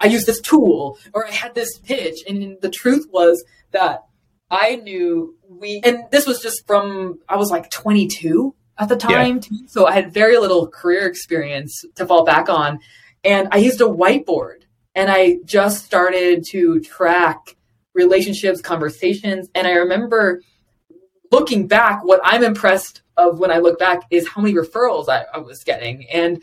I 0.00 0.06
used 0.06 0.26
this 0.26 0.40
tool 0.40 0.98
or 1.12 1.26
I 1.26 1.30
had 1.30 1.54
this 1.54 1.78
pitch. 1.78 2.18
And 2.28 2.56
the 2.60 2.70
truth 2.70 3.06
was 3.10 3.44
that 3.72 4.00
I 4.50 4.76
knew 4.76 5.36
we, 5.48 5.80
and 5.84 6.04
this 6.10 6.26
was 6.26 6.40
just 6.40 6.66
from, 6.66 7.20
I 7.28 7.36
was 7.36 7.50
like 7.50 7.70
22 7.70 8.54
at 8.78 8.88
the 8.88 8.96
time. 8.96 9.40
Yeah. 9.50 9.58
So 9.68 9.86
I 9.86 9.92
had 9.92 10.12
very 10.12 10.38
little 10.38 10.66
career 10.66 11.06
experience 11.06 11.84
to 11.96 12.06
fall 12.06 12.24
back 12.24 12.48
on. 12.48 12.80
And 13.24 13.48
I 13.52 13.58
used 13.58 13.80
a 13.80 13.84
whiteboard 13.84 14.62
and 14.94 15.10
I 15.10 15.38
just 15.44 15.84
started 15.84 16.44
to 16.50 16.80
track 16.80 17.56
relationships, 17.94 18.60
conversations. 18.60 19.48
And 19.54 19.66
I 19.66 19.72
remember 19.72 20.42
looking 21.30 21.68
back, 21.68 22.04
what 22.04 22.20
I'm 22.24 22.42
impressed 22.42 23.02
of 23.16 23.38
when 23.38 23.50
I 23.50 23.58
look 23.58 23.78
back 23.78 24.02
is 24.10 24.28
how 24.28 24.40
many 24.40 24.54
referrals 24.54 25.08
I, 25.08 25.24
I 25.32 25.38
was 25.38 25.62
getting. 25.64 26.08
And 26.10 26.42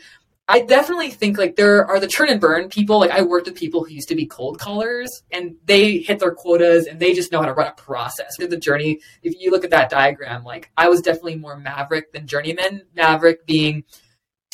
I 0.50 0.60
definitely 0.60 1.10
think 1.10 1.36
like 1.36 1.56
there 1.56 1.84
are 1.84 2.00
the 2.00 2.06
churn 2.06 2.30
and 2.30 2.40
burn 2.40 2.70
people. 2.70 2.98
Like 2.98 3.10
I 3.10 3.20
worked 3.20 3.46
with 3.46 3.54
people 3.54 3.84
who 3.84 3.92
used 3.92 4.08
to 4.08 4.14
be 4.14 4.24
cold 4.24 4.58
callers 4.58 5.22
and 5.30 5.56
they 5.66 5.98
hit 5.98 6.20
their 6.20 6.30
quotas 6.30 6.86
and 6.86 6.98
they 6.98 7.12
just 7.12 7.30
know 7.30 7.40
how 7.40 7.46
to 7.46 7.52
run 7.52 7.66
a 7.66 7.72
process. 7.72 8.34
Through 8.36 8.48
the 8.48 8.56
journey, 8.56 9.00
if 9.22 9.38
you 9.38 9.50
look 9.50 9.64
at 9.64 9.70
that 9.70 9.90
diagram, 9.90 10.44
like 10.44 10.70
I 10.74 10.88
was 10.88 11.02
definitely 11.02 11.36
more 11.36 11.58
maverick 11.58 12.12
than 12.12 12.26
journeyman. 12.26 12.84
Maverick 12.94 13.44
being 13.44 13.84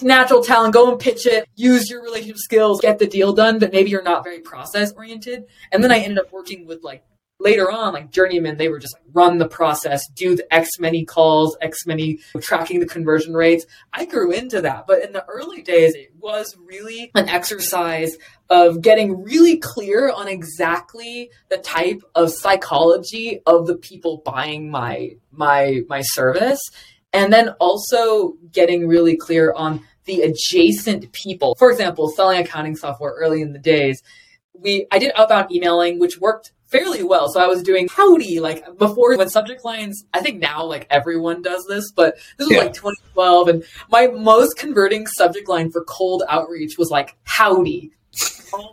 natural 0.02 0.42
talent, 0.42 0.74
go 0.74 0.90
and 0.90 1.00
pitch 1.00 1.26
it, 1.26 1.48
use 1.54 1.88
your 1.88 2.02
relationship 2.02 2.38
skills, 2.38 2.80
get 2.80 2.98
the 2.98 3.06
deal 3.06 3.32
done, 3.32 3.58
but 3.58 3.72
maybe 3.72 3.90
you're 3.90 4.02
not 4.02 4.24
very 4.24 4.40
process 4.40 4.92
oriented. 4.92 5.44
And 5.72 5.82
then 5.82 5.92
I 5.92 5.98
ended 5.98 6.18
up 6.18 6.32
working 6.32 6.66
with 6.66 6.82
like 6.82 7.04
later 7.40 7.70
on, 7.70 7.92
like 7.92 8.10
journeymen, 8.10 8.56
they 8.56 8.68
were 8.68 8.78
just 8.78 8.94
like, 8.94 9.02
run 9.12 9.38
the 9.38 9.48
process, 9.48 10.08
do 10.14 10.34
the 10.34 10.54
X 10.54 10.78
many 10.78 11.04
calls, 11.04 11.56
X 11.60 11.86
many 11.86 12.20
tracking 12.40 12.80
the 12.80 12.86
conversion 12.86 13.34
rates. 13.34 13.66
I 13.92 14.04
grew 14.06 14.32
into 14.32 14.60
that. 14.62 14.86
But 14.86 15.02
in 15.02 15.12
the 15.12 15.24
early 15.26 15.62
days, 15.62 15.94
it 15.94 16.12
was 16.18 16.56
really 16.66 17.10
an 17.14 17.28
exercise 17.28 18.16
of 18.50 18.82
getting 18.82 19.22
really 19.22 19.58
clear 19.58 20.10
on 20.10 20.28
exactly 20.28 21.30
the 21.50 21.58
type 21.58 22.02
of 22.14 22.30
psychology 22.30 23.40
of 23.46 23.66
the 23.66 23.76
people 23.76 24.22
buying 24.24 24.70
my 24.70 25.16
my 25.30 25.82
my 25.88 26.02
service. 26.02 26.60
And 27.14 27.32
then 27.32 27.50
also 27.60 28.34
getting 28.52 28.86
really 28.86 29.16
clear 29.16 29.52
on 29.54 29.80
the 30.04 30.22
adjacent 30.22 31.10
people. 31.12 31.54
For 31.58 31.70
example, 31.70 32.10
selling 32.10 32.40
accounting 32.40 32.76
software 32.76 33.12
early 33.12 33.40
in 33.40 33.52
the 33.52 33.58
days, 33.58 34.02
we 34.52 34.86
I 34.90 34.98
did 34.98 35.12
outbound 35.14 35.50
emailing, 35.52 35.98
which 35.98 36.18
worked 36.18 36.52
fairly 36.66 37.04
well. 37.04 37.28
So 37.28 37.40
I 37.40 37.46
was 37.46 37.62
doing 37.62 37.88
howdy, 37.88 38.40
like 38.40 38.78
before 38.78 39.16
when 39.16 39.28
subject 39.28 39.64
lines, 39.64 40.04
I 40.12 40.20
think 40.20 40.40
now 40.40 40.64
like 40.64 40.86
everyone 40.90 41.40
does 41.40 41.64
this, 41.68 41.92
but 41.92 42.16
this 42.36 42.48
was 42.48 42.56
yeah. 42.56 42.64
like 42.64 42.74
2012. 42.74 43.48
And 43.48 43.64
my 43.90 44.08
most 44.08 44.56
converting 44.56 45.06
subject 45.06 45.48
line 45.48 45.70
for 45.70 45.84
cold 45.84 46.24
outreach 46.28 46.76
was 46.76 46.90
like 46.90 47.16
howdy. 47.22 47.92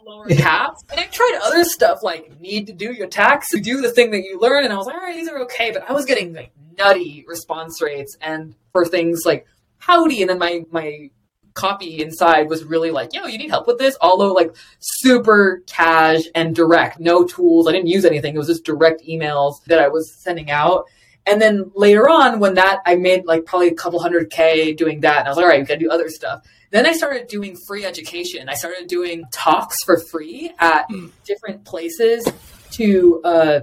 Lower 0.05 0.27
caps. 0.27 0.83
And 0.91 0.99
I 0.99 1.05
tried 1.05 1.39
other 1.43 1.63
stuff 1.63 2.03
like 2.03 2.39
need 2.39 2.67
to 2.67 2.73
do 2.73 2.91
your 2.93 3.07
tax, 3.07 3.47
do 3.51 3.81
the 3.81 3.91
thing 3.91 4.11
that 4.11 4.23
you 4.23 4.39
learn. 4.39 4.63
And 4.63 4.71
I 4.71 4.77
was 4.77 4.85
like, 4.85 4.95
all 4.95 5.01
right, 5.01 5.15
these 5.15 5.27
are 5.27 5.39
okay. 5.39 5.71
But 5.71 5.89
I 5.89 5.93
was 5.93 6.05
getting 6.05 6.33
like 6.33 6.51
nutty 6.77 7.25
response 7.27 7.81
rates 7.81 8.17
and 8.21 8.53
for 8.71 8.85
things 8.85 9.23
like 9.25 9.47
howdy. 9.79 10.21
And 10.21 10.29
then 10.29 10.37
my, 10.37 10.63
my 10.71 11.09
copy 11.53 12.01
inside 12.01 12.49
was 12.49 12.63
really 12.63 12.91
like, 12.91 13.13
yo, 13.13 13.25
you 13.25 13.37
need 13.37 13.49
help 13.49 13.67
with 13.67 13.79
this? 13.79 13.97
Although 14.01 14.33
like 14.33 14.55
super 14.79 15.63
cash 15.67 16.21
and 16.35 16.55
direct, 16.55 16.99
no 16.99 17.25
tools. 17.25 17.67
I 17.67 17.71
didn't 17.71 17.87
use 17.87 18.05
anything. 18.05 18.35
It 18.35 18.37
was 18.37 18.47
just 18.47 18.63
direct 18.63 19.03
emails 19.07 19.63
that 19.65 19.79
I 19.79 19.87
was 19.87 20.13
sending 20.13 20.51
out. 20.51 20.85
And 21.25 21.41
then 21.41 21.71
later 21.75 22.09
on, 22.09 22.39
when 22.39 22.55
that 22.55 22.79
I 22.85 22.95
made 22.95 23.25
like 23.25 23.45
probably 23.45 23.67
a 23.67 23.75
couple 23.75 23.99
hundred 23.99 24.29
K 24.31 24.73
doing 24.73 25.01
that, 25.01 25.19
and 25.19 25.27
I 25.27 25.31
was 25.31 25.37
like, 25.37 25.43
all 25.43 25.49
right, 25.49 25.59
we 25.59 25.65
gotta 25.65 25.79
do 25.79 25.91
other 25.91 26.09
stuff. 26.09 26.45
Then 26.71 26.87
I 26.87 26.93
started 26.93 27.27
doing 27.27 27.57
free 27.67 27.85
education. 27.85 28.49
I 28.49 28.55
started 28.55 28.87
doing 28.87 29.25
talks 29.31 29.77
for 29.85 29.99
free 29.99 30.51
at 30.57 30.89
mm. 30.89 31.11
different 31.25 31.65
places 31.65 32.25
to 32.71 33.21
uh, 33.23 33.59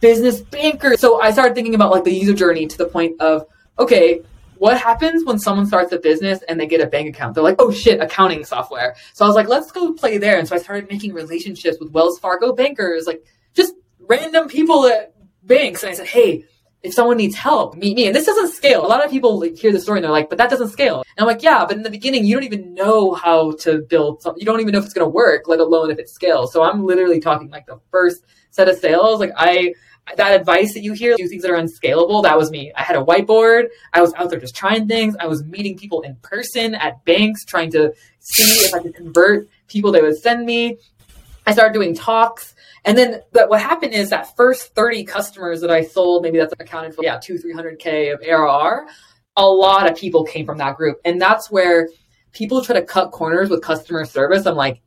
business 0.00 0.40
bankers. 0.40 1.00
So 1.00 1.20
I 1.20 1.30
started 1.30 1.54
thinking 1.54 1.74
about 1.74 1.92
like 1.92 2.04
the 2.04 2.14
user 2.14 2.32
journey 2.32 2.66
to 2.66 2.78
the 2.78 2.86
point 2.86 3.20
of, 3.20 3.46
okay, 3.78 4.22
what 4.56 4.80
happens 4.80 5.24
when 5.26 5.38
someone 5.38 5.66
starts 5.66 5.92
a 5.92 5.98
business 5.98 6.40
and 6.48 6.58
they 6.58 6.66
get 6.66 6.80
a 6.80 6.86
bank 6.86 7.08
account? 7.08 7.34
They're 7.34 7.44
like, 7.44 7.56
oh 7.58 7.70
shit, 7.70 8.00
accounting 8.00 8.44
software. 8.44 8.96
So 9.12 9.26
I 9.26 9.28
was 9.28 9.36
like, 9.36 9.48
let's 9.48 9.70
go 9.70 9.92
play 9.92 10.16
there. 10.16 10.38
And 10.38 10.48
so 10.48 10.54
I 10.54 10.58
started 10.58 10.88
making 10.90 11.12
relationships 11.12 11.76
with 11.78 11.92
Wells 11.92 12.18
Fargo 12.18 12.54
bankers, 12.54 13.06
like 13.06 13.22
just 13.52 13.74
random 14.00 14.48
people 14.48 14.86
at 14.86 15.14
banks. 15.42 15.82
And 15.82 15.92
I 15.92 15.94
said, 15.94 16.06
hey, 16.06 16.46
if 16.84 16.92
someone 16.92 17.16
needs 17.16 17.34
help, 17.34 17.76
meet 17.76 17.96
me. 17.96 18.06
And 18.06 18.14
this 18.14 18.26
doesn't 18.26 18.52
scale. 18.52 18.84
A 18.84 18.86
lot 18.86 19.02
of 19.02 19.10
people 19.10 19.40
like, 19.40 19.56
hear 19.56 19.72
the 19.72 19.80
story 19.80 19.98
and 19.98 20.04
they're 20.04 20.12
like, 20.12 20.28
but 20.28 20.36
that 20.36 20.50
doesn't 20.50 20.68
scale. 20.68 21.02
And 21.16 21.22
I'm 21.22 21.26
like, 21.26 21.42
yeah, 21.42 21.64
but 21.66 21.78
in 21.78 21.82
the 21.82 21.90
beginning, 21.90 22.26
you 22.26 22.36
don't 22.36 22.44
even 22.44 22.74
know 22.74 23.14
how 23.14 23.52
to 23.60 23.78
build 23.78 24.20
something. 24.20 24.38
You 24.38 24.44
don't 24.44 24.60
even 24.60 24.72
know 24.72 24.80
if 24.80 24.84
it's 24.84 24.92
going 24.92 25.06
to 25.06 25.10
work, 25.10 25.48
let 25.48 25.60
alone 25.60 25.90
if 25.90 25.98
it 25.98 26.10
scales. 26.10 26.52
So 26.52 26.62
I'm 26.62 26.84
literally 26.84 27.20
talking 27.20 27.48
like 27.48 27.64
the 27.64 27.80
first 27.90 28.24
set 28.50 28.68
of 28.68 28.76
sales. 28.76 29.18
Like 29.18 29.32
I, 29.34 29.72
that 30.18 30.38
advice 30.38 30.74
that 30.74 30.82
you 30.82 30.92
hear, 30.92 31.16
do 31.16 31.26
things 31.26 31.40
that 31.42 31.50
are 31.50 31.56
unscalable, 31.56 32.20
that 32.20 32.36
was 32.36 32.50
me. 32.50 32.70
I 32.76 32.82
had 32.82 32.96
a 32.96 33.02
whiteboard. 33.02 33.68
I 33.94 34.02
was 34.02 34.12
out 34.14 34.28
there 34.28 34.38
just 34.38 34.54
trying 34.54 34.86
things. 34.86 35.16
I 35.18 35.26
was 35.26 35.42
meeting 35.42 35.78
people 35.78 36.02
in 36.02 36.16
person 36.16 36.74
at 36.74 37.02
banks, 37.06 37.46
trying 37.46 37.70
to 37.72 37.94
see 38.18 38.66
if 38.66 38.74
I 38.74 38.80
could 38.80 38.94
convert 38.94 39.48
people 39.68 39.90
they 39.90 40.02
would 40.02 40.18
send 40.18 40.44
me. 40.44 40.76
I 41.46 41.52
started 41.52 41.72
doing 41.72 41.94
talks. 41.94 42.53
And 42.84 42.98
then 42.98 43.22
but 43.32 43.48
what 43.48 43.60
happened 43.60 43.94
is 43.94 44.10
that 44.10 44.36
first 44.36 44.74
30 44.74 45.04
customers 45.04 45.60
that 45.62 45.70
I 45.70 45.82
sold, 45.82 46.22
maybe 46.22 46.38
that's 46.38 46.54
accounted 46.58 46.94
for, 46.94 47.02
yeah, 47.02 47.18
two, 47.18 47.34
300K 47.34 48.12
of 48.12 48.20
ARR, 48.22 48.86
a 49.36 49.46
lot 49.46 49.90
of 49.90 49.96
people 49.96 50.24
came 50.24 50.44
from 50.46 50.58
that 50.58 50.76
group. 50.76 51.00
And 51.04 51.20
that's 51.20 51.50
where 51.50 51.88
people 52.32 52.62
try 52.62 52.78
to 52.78 52.84
cut 52.84 53.10
corners 53.10 53.48
with 53.48 53.62
customer 53.62 54.04
service. 54.04 54.46
I'm 54.46 54.56
like, 54.56 54.82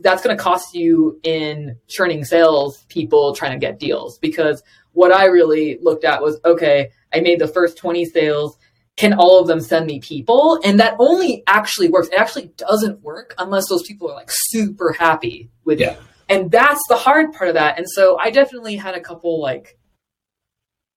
that's 0.00 0.22
going 0.22 0.36
to 0.36 0.42
cost 0.42 0.74
you 0.74 1.18
in 1.22 1.76
churning 1.88 2.24
sales 2.24 2.84
people 2.88 3.34
trying 3.34 3.52
to 3.52 3.58
get 3.58 3.78
deals 3.78 4.18
because 4.18 4.62
what 4.92 5.12
I 5.12 5.26
really 5.26 5.78
looked 5.80 6.04
at 6.04 6.22
was 6.22 6.40
okay, 6.44 6.90
I 7.12 7.20
made 7.20 7.40
the 7.40 7.48
first 7.48 7.76
20 7.76 8.04
sales. 8.04 8.58
Can 8.96 9.12
all 9.12 9.40
of 9.40 9.46
them 9.46 9.60
send 9.60 9.86
me 9.86 10.00
people? 10.00 10.60
And 10.64 10.80
that 10.80 10.96
only 10.98 11.44
actually 11.46 11.88
works. 11.88 12.08
It 12.08 12.18
actually 12.18 12.50
doesn't 12.56 13.00
work 13.00 13.34
unless 13.38 13.68
those 13.68 13.84
people 13.84 14.10
are 14.10 14.14
like 14.14 14.30
super 14.30 14.92
happy 14.92 15.50
with 15.64 15.78
yeah. 15.78 15.96
And 16.28 16.50
that's 16.50 16.82
the 16.88 16.96
hard 16.96 17.32
part 17.32 17.48
of 17.48 17.54
that. 17.54 17.78
And 17.78 17.88
so 17.88 18.18
I 18.18 18.30
definitely 18.30 18.76
had 18.76 18.94
a 18.94 19.00
couple 19.00 19.40
like 19.40 19.78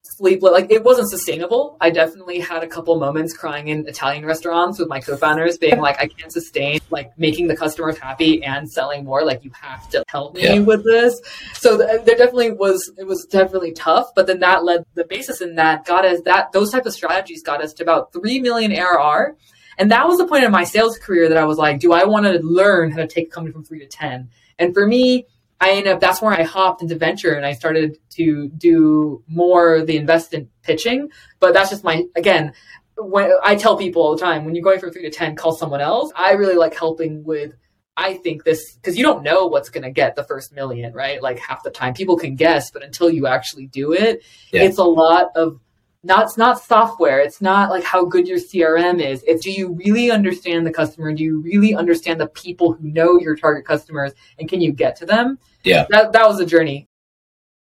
sleepless. 0.04 0.52
Like 0.52 0.72
it 0.72 0.84
wasn't 0.84 1.10
sustainable. 1.10 1.78
I 1.80 1.90
definitely 1.90 2.40
had 2.40 2.64
a 2.64 2.68
couple 2.68 3.00
moments 3.00 3.36
crying 3.36 3.70
in 3.70 3.88
Italian 3.88 4.26
restaurants 4.26 4.78
with 4.80 4.88
my 4.88 5.00
co-founders, 5.00 5.58
being 5.58 5.80
like, 5.80 6.00
I 6.00 6.08
can't 6.08 6.32
sustain 6.32 6.80
like 6.90 7.18
making 7.18 7.48
the 7.48 7.56
customers 7.56 7.98
happy 7.98 8.44
and 8.44 8.70
selling 8.70 9.06
more. 9.06 9.24
Like 9.24 9.44
you 9.44 9.52
have 9.60 9.90
to 9.90 10.04
help 10.08 10.36
me 10.36 10.44
yeah. 10.44 10.60
with 10.60 10.84
this. 10.84 11.22
So 11.54 11.78
th- 11.78 11.90
uh, 11.90 12.04
there 12.04 12.16
definitely 12.16 12.52
was. 12.52 12.92
It 12.98 13.06
was 13.06 13.26
definitely 13.26 13.72
tough. 13.72 14.14
But 14.16 14.28
then 14.28 14.40
that 14.40 14.64
led 14.64 14.86
the 14.96 15.06
basis 15.06 15.42
in 15.42 15.56
that 15.56 15.86
got 15.86 16.06
us 16.06 16.22
that 16.26 16.52
those 16.52 16.72
type 16.72 16.86
of 16.86 16.94
strategies 16.94 17.42
got 17.42 17.64
us 17.64 17.74
to 17.74 17.84
about 17.84 18.14
three 18.14 18.40
million 18.40 18.72
ARR. 18.74 19.38
And 19.78 19.90
that 19.92 20.08
was 20.08 20.18
the 20.18 20.28
point 20.28 20.44
of 20.44 20.52
my 20.52 20.64
sales 20.64 20.98
career 20.98 21.30
that 21.30 21.38
I 21.38 21.46
was 21.46 21.58
like, 21.58 21.80
do 21.80 21.94
I 21.94 22.04
want 22.04 22.26
to 22.26 22.40
learn 22.44 22.92
how 22.92 22.98
to 22.98 23.08
take 23.08 23.28
a 23.28 23.32
company 23.32 23.54
from 23.54 23.64
three 23.64 23.80
to 23.80 23.88
10? 23.88 24.30
And 24.62 24.74
for 24.74 24.88
me, 24.88 25.26
I 25.60 25.72
ended 25.72 25.94
up 25.94 26.00
that's 26.00 26.22
where 26.22 26.32
I 26.32 26.44
hopped 26.44 26.82
into 26.82 26.96
venture 26.96 27.34
and 27.34 27.46
I 27.46 27.54
started 27.54 27.98
to 28.12 28.50
do 28.50 29.24
more 29.28 29.84
the 29.84 29.98
investment 29.98 30.50
pitching. 30.64 31.10
But 31.40 31.54
that's 31.54 31.70
just 31.70 31.84
my 31.84 32.06
again, 32.16 32.54
when 32.98 33.32
I 33.44 33.56
tell 33.56 33.78
people 33.78 34.02
all 34.02 34.16
the 34.16 34.22
time, 34.22 34.46
when 34.46 34.56
you're 34.56 34.64
going 34.64 34.80
from 34.80 34.92
three 34.92 35.04
to 35.04 35.12
ten, 35.12 35.36
call 35.36 35.54
someone 35.54 35.82
else. 35.82 36.12
I 36.16 36.34
really 36.34 36.56
like 36.56 36.76
helping 36.76 37.24
with 37.24 37.54
I 37.98 38.16
think 38.16 38.44
this 38.44 38.74
because 38.76 38.98
you 38.98 39.04
don't 39.04 39.22
know 39.22 39.48
what's 39.48 39.70
going 39.70 39.84
to 39.84 39.92
get 39.92 40.16
the 40.16 40.24
first 40.24 40.54
million, 40.54 40.94
right? 40.94 41.22
Like 41.22 41.40
half 41.40 41.64
the 41.64 41.72
time, 41.72 41.94
people 41.94 42.18
can 42.18 42.36
guess, 42.36 42.72
but 42.72 42.84
until 42.84 43.10
you 43.10 43.28
actually 43.28 43.68
do 43.68 43.94
it, 43.94 44.24
yeah. 44.52 44.64
it's 44.64 44.78
a 44.78 44.84
lot 44.84 45.28
of 45.36 45.60
not 46.04 46.24
it's 46.24 46.38
not 46.38 46.62
software. 46.62 47.20
It's 47.20 47.42
not 47.42 47.70
like 47.70 47.84
how 47.84 48.06
good 48.06 48.28
your 48.28 48.40
CRM 48.40 49.02
is. 49.02 49.24
It's 49.28 49.44
do 49.44 49.52
you 49.52 49.74
really 49.74 50.10
understand 50.10 50.66
the 50.66 50.72
customer? 50.72 51.14
Do 51.14 51.24
you 51.24 51.40
really 51.42 51.76
understand 51.76 52.20
the 52.20 52.28
people 52.28 52.74
who 52.74 52.88
know 52.88 53.20
your 53.20 53.36
target 53.36 53.66
customers, 53.66 54.14
and 54.40 54.50
can 54.50 54.62
you 54.62 54.72
get 54.72 54.96
to 54.98 55.06
them? 55.06 55.38
Yeah. 55.64 55.86
That, 55.90 56.12
that 56.14 56.28
was 56.28 56.40
a 56.40 56.46
journey. 56.46 56.88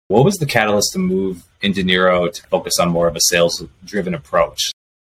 What 0.07 0.25
was 0.25 0.37
the 0.37 0.45
catalyst 0.45 0.93
to 0.93 0.99
move 0.99 1.43
Indinero 1.61 2.31
to 2.31 2.43
focus 2.47 2.79
on 2.79 2.89
more 2.89 3.07
of 3.07 3.15
a 3.15 3.21
sales 3.21 3.63
driven 3.83 4.13
approach? 4.13 4.71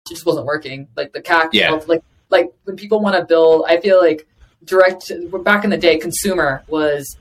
It 0.06 0.10
just 0.10 0.26
wasn't 0.26 0.46
working. 0.46 0.88
Like 0.96 1.14
the 1.14 1.22
CAC, 1.22 1.50
yeah. 1.54 1.72
like, 1.88 2.04
like 2.30 2.52
when 2.64 2.76
people 2.76 3.00
want 3.00 3.16
to 3.16 3.26
build, 3.26 3.66
I 3.68 3.80
feel 3.80 4.00
like 4.00 4.28
direct, 4.66 5.12
back 5.44 5.64
in 5.64 5.70
the 5.70 5.78
day, 5.78 5.98
consumer 5.98 6.64
was 6.68 7.18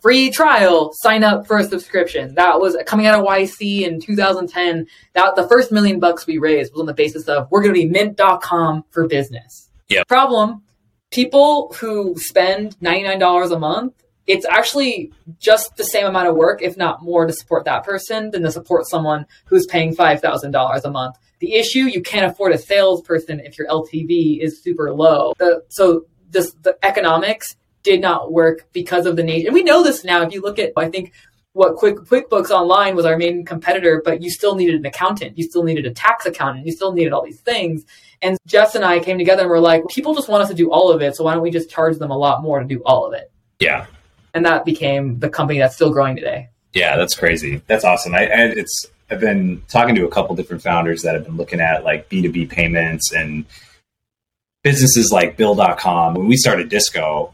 free 0.00 0.30
trial, 0.30 0.92
sign 0.94 1.24
up 1.24 1.46
for 1.46 1.58
a 1.58 1.64
subscription. 1.64 2.34
That 2.34 2.60
was 2.60 2.76
coming 2.86 3.06
out 3.06 3.18
of 3.18 3.26
YC 3.26 3.82
in 3.82 4.00
2010. 4.00 4.86
That 5.14 5.36
the 5.36 5.48
first 5.48 5.72
million 5.72 5.98
bucks 6.00 6.26
we 6.26 6.38
raised 6.38 6.72
was 6.72 6.80
on 6.80 6.86
the 6.86 6.94
basis 6.94 7.28
of 7.28 7.48
we're 7.50 7.62
going 7.62 7.74
to 7.74 7.80
be 7.80 7.86
mint.com 7.86 8.84
for 8.90 9.06
business. 9.06 9.68
Yeah. 9.88 10.04
Problem, 10.04 10.62
people 11.10 11.74
who 11.78 12.14
spend 12.18 12.76
$99 12.80 13.52
a 13.52 13.58
month 13.58 13.94
it's 14.28 14.44
actually 14.44 15.10
just 15.38 15.76
the 15.76 15.84
same 15.84 16.06
amount 16.06 16.28
of 16.28 16.36
work, 16.36 16.60
if 16.62 16.76
not 16.76 17.02
more, 17.02 17.26
to 17.26 17.32
support 17.32 17.64
that 17.64 17.82
person 17.82 18.30
than 18.30 18.42
to 18.42 18.52
support 18.52 18.86
someone 18.86 19.26
who's 19.46 19.66
paying 19.66 19.96
$5,000 19.96 20.84
a 20.84 20.90
month. 20.90 21.16
The 21.38 21.54
issue, 21.54 21.80
you 21.80 22.02
can't 22.02 22.30
afford 22.30 22.52
a 22.52 22.58
salesperson 22.58 23.40
if 23.40 23.56
your 23.56 23.66
LTV 23.68 24.40
is 24.40 24.62
super 24.62 24.92
low. 24.92 25.32
The, 25.38 25.64
so 25.68 26.04
this, 26.30 26.52
the 26.62 26.76
economics 26.84 27.56
did 27.88 28.00
not 28.00 28.32
work 28.32 28.68
because 28.72 29.06
of 29.06 29.16
the 29.16 29.22
nature. 29.22 29.48
And 29.48 29.54
we 29.54 29.62
know 29.62 29.82
this 29.82 30.04
now. 30.04 30.22
If 30.22 30.32
you 30.32 30.42
look 30.42 30.58
at, 30.58 30.72
I 30.76 30.90
think 30.90 31.12
what 31.52 31.76
Quick 31.76 31.96
QuickBooks 31.96 32.50
Online 32.50 32.94
was 32.94 33.06
our 33.06 33.16
main 33.16 33.44
competitor, 33.44 34.02
but 34.04 34.22
you 34.22 34.30
still 34.30 34.54
needed 34.54 34.74
an 34.76 34.86
accountant, 34.86 35.38
you 35.38 35.44
still 35.44 35.64
needed 35.64 35.86
a 35.86 35.90
tax 35.90 36.26
accountant, 36.26 36.66
you 36.66 36.72
still 36.72 36.92
needed 36.92 37.12
all 37.12 37.24
these 37.24 37.40
things. 37.40 37.84
And 38.20 38.36
Jess 38.46 38.74
and 38.74 38.84
I 38.84 39.00
came 39.00 39.16
together 39.16 39.42
and 39.42 39.50
we're 39.50 39.58
like, 39.58 39.86
people 39.88 40.14
just 40.14 40.28
want 40.28 40.42
us 40.42 40.48
to 40.50 40.54
do 40.54 40.70
all 40.70 40.90
of 40.90 41.00
it, 41.02 41.16
so 41.16 41.24
why 41.24 41.32
don't 41.32 41.42
we 41.42 41.50
just 41.50 41.70
charge 41.70 41.98
them 41.98 42.10
a 42.10 42.16
lot 42.16 42.42
more 42.42 42.60
to 42.60 42.66
do 42.66 42.82
all 42.84 43.06
of 43.06 43.14
it? 43.14 43.32
Yeah, 43.58 43.86
And 44.34 44.44
that 44.44 44.64
became 44.64 45.18
the 45.18 45.28
company 45.28 45.58
that's 45.58 45.74
still 45.74 45.90
growing 45.90 46.14
today. 46.14 46.48
Yeah, 46.74 46.96
that's 46.96 47.14
crazy. 47.14 47.62
That's 47.66 47.84
awesome. 47.84 48.14
I, 48.14 48.26
I 48.26 48.40
it's 48.50 48.86
I've 49.10 49.20
been 49.20 49.62
talking 49.68 49.94
to 49.94 50.04
a 50.04 50.10
couple 50.10 50.36
different 50.36 50.62
founders 50.62 51.02
that 51.02 51.14
have 51.14 51.24
been 51.24 51.36
looking 51.36 51.60
at 51.60 51.82
like 51.82 52.10
B2B 52.10 52.50
payments 52.50 53.12
and 53.12 53.46
businesses 54.62 55.10
like 55.10 55.36
bill.com. 55.36 56.14
When 56.14 56.28
we 56.28 56.36
started 56.36 56.68
Disco, 56.68 57.32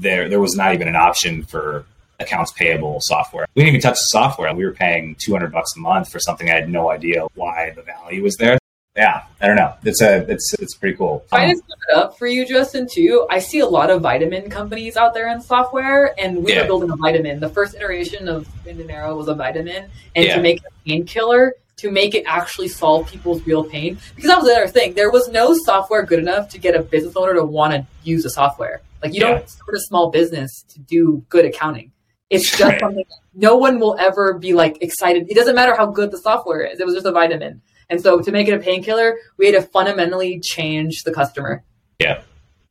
there 0.00 0.28
there 0.28 0.40
was 0.40 0.54
not 0.56 0.74
even 0.74 0.88
an 0.88 0.96
option 0.96 1.44
for 1.44 1.84
accounts 2.18 2.52
payable 2.52 2.98
software. 3.02 3.46
We 3.54 3.62
didn't 3.62 3.76
even 3.76 3.80
touch 3.82 3.94
the 3.98 4.08
software. 4.18 4.52
We 4.54 4.64
were 4.64 4.72
paying 4.72 5.16
200 5.24 5.52
bucks 5.52 5.74
a 5.76 5.80
month 5.80 6.10
for 6.10 6.20
something 6.20 6.50
I 6.50 6.54
had 6.54 6.68
no 6.68 6.90
idea 6.90 7.26
why 7.34 7.70
the 7.74 7.82
value 7.82 8.22
was 8.22 8.36
there. 8.36 8.58
Yeah, 8.96 9.22
I 9.40 9.46
don't 9.46 9.56
know. 9.56 9.72
It's 9.84 10.02
a 10.02 10.28
it's 10.30 10.52
it's 10.54 10.74
pretty 10.74 10.96
cool. 10.96 11.24
I 11.32 11.52
just 11.52 11.62
sum 11.66 11.76
it 11.88 11.96
up 11.96 12.18
for 12.18 12.26
you, 12.26 12.44
Justin. 12.44 12.88
Too. 12.90 13.26
I 13.30 13.38
see 13.38 13.60
a 13.60 13.66
lot 13.66 13.88
of 13.88 14.02
vitamin 14.02 14.50
companies 14.50 14.96
out 14.96 15.14
there 15.14 15.28
in 15.32 15.40
software, 15.40 16.12
and 16.20 16.42
we 16.44 16.52
Yeah. 16.52 16.62
were 16.62 16.66
building 16.66 16.90
a 16.90 16.96
vitamin. 16.96 17.38
The 17.40 17.48
first 17.48 17.74
iteration 17.76 18.28
of 18.28 18.48
Indinero 18.66 19.16
was 19.16 19.28
a 19.28 19.34
vitamin, 19.34 19.84
and 20.16 20.24
Yeah. 20.24 20.36
to 20.36 20.42
make 20.42 20.58
it 20.58 20.64
a 20.66 20.88
painkiller, 20.88 21.54
to 21.76 21.90
make 21.90 22.14
it 22.16 22.24
actually 22.26 22.68
solve 22.68 23.06
people's 23.08 23.46
real 23.46 23.62
pain. 23.64 23.96
Because 24.16 24.28
that 24.28 24.38
was 24.38 24.48
the 24.48 24.54
other 24.56 24.66
thing. 24.68 24.92
There 24.94 25.10
was 25.10 25.28
no 25.28 25.54
software 25.54 26.02
good 26.02 26.18
enough 26.18 26.48
to 26.50 26.58
get 26.58 26.74
a 26.74 26.82
business 26.82 27.14
owner 27.16 27.34
to 27.34 27.44
want 27.44 27.72
to 27.72 27.86
use 28.02 28.24
the 28.24 28.30
software. 28.30 28.82
Like 29.02 29.14
you 29.14 29.20
Yeah. 29.22 29.28
don't 29.34 29.48
start 29.48 29.74
a 29.74 29.80
small 29.80 30.10
business 30.10 30.64
to 30.70 30.78
do 30.80 31.24
good 31.28 31.44
accounting. 31.44 31.92
It's 32.28 32.48
just 32.50 32.60
Right. 32.62 32.80
something 32.80 33.04
no 33.34 33.56
one 33.56 33.80
will 33.80 33.96
ever 33.98 34.34
be 34.34 34.52
like 34.52 34.82
excited. 34.82 35.26
It 35.30 35.34
doesn't 35.34 35.54
matter 35.54 35.74
how 35.74 35.86
good 35.86 36.10
the 36.10 36.18
software 36.18 36.62
is. 36.62 36.80
It 36.80 36.86
was 36.86 36.94
just 36.94 37.06
a 37.06 37.12
vitamin. 37.12 37.60
And 37.88 38.00
so 38.00 38.20
to 38.20 38.30
make 38.32 38.46
it 38.46 38.54
a 38.54 38.58
painkiller, 38.58 39.16
we 39.36 39.46
had 39.46 39.54
to 39.56 39.62
fundamentally 39.62 40.38
change 40.40 41.02
the 41.04 41.12
customer. 41.12 41.64
Yeah. 41.98 42.22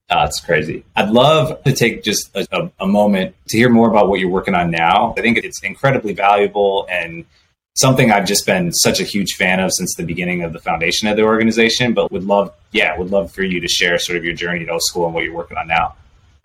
Ah, 0.09 0.25
it's 0.25 0.39
crazy. 0.39 0.83
I'd 0.95 1.09
love 1.09 1.62
to 1.65 1.74
take 1.74 2.03
just 2.03 2.36
a, 2.36 2.48
a, 2.51 2.71
a 2.79 2.88
moment 2.88 3.36
to 3.50 3.57
hear 3.57 3.69
more 3.69 3.89
about 3.89 4.07
what 4.09 4.19
you're 4.19 4.29
working 4.29 4.55
on 4.55 4.71
now. 4.71 5.13
I 5.17 5.21
think 5.21 5.38
it's 5.39 5.62
incredibly 5.62 6.13
valuable 6.13 6.88
and 6.89 7.25
something 7.75 8.12
I've 8.12 8.25
just 8.25 8.45
been 8.45 8.71
such 8.74 9.00
a 9.00 9.03
huge 9.03 9.33
fan 9.36 9.59
of 9.59 9.71
since 9.74 9.93
the 9.95 10.03
beginning 10.03 10.41
of 10.43 10.51
the 10.53 10.59
foundation 10.59 11.07
of 11.09 11.15
the 11.17 11.24
organization. 11.24 11.93
But 11.93 12.12
would 12.12 12.24
love, 12.24 12.53
yeah, 12.71 12.98
would 12.98 13.12
love 13.12 13.31
for 13.31 13.43
you 13.43 13.59
to 13.59 13.67
share 13.67 14.00
sort 14.00 14.17
of 14.17 14.25
your 14.25 14.33
journey 14.33 14.63
at 14.63 14.69
O 14.69 14.79
School 14.79 15.05
and 15.05 15.13
what 15.13 15.24
you're 15.25 15.36
working 15.36 15.57
on 15.57 15.67
now. 15.67 15.95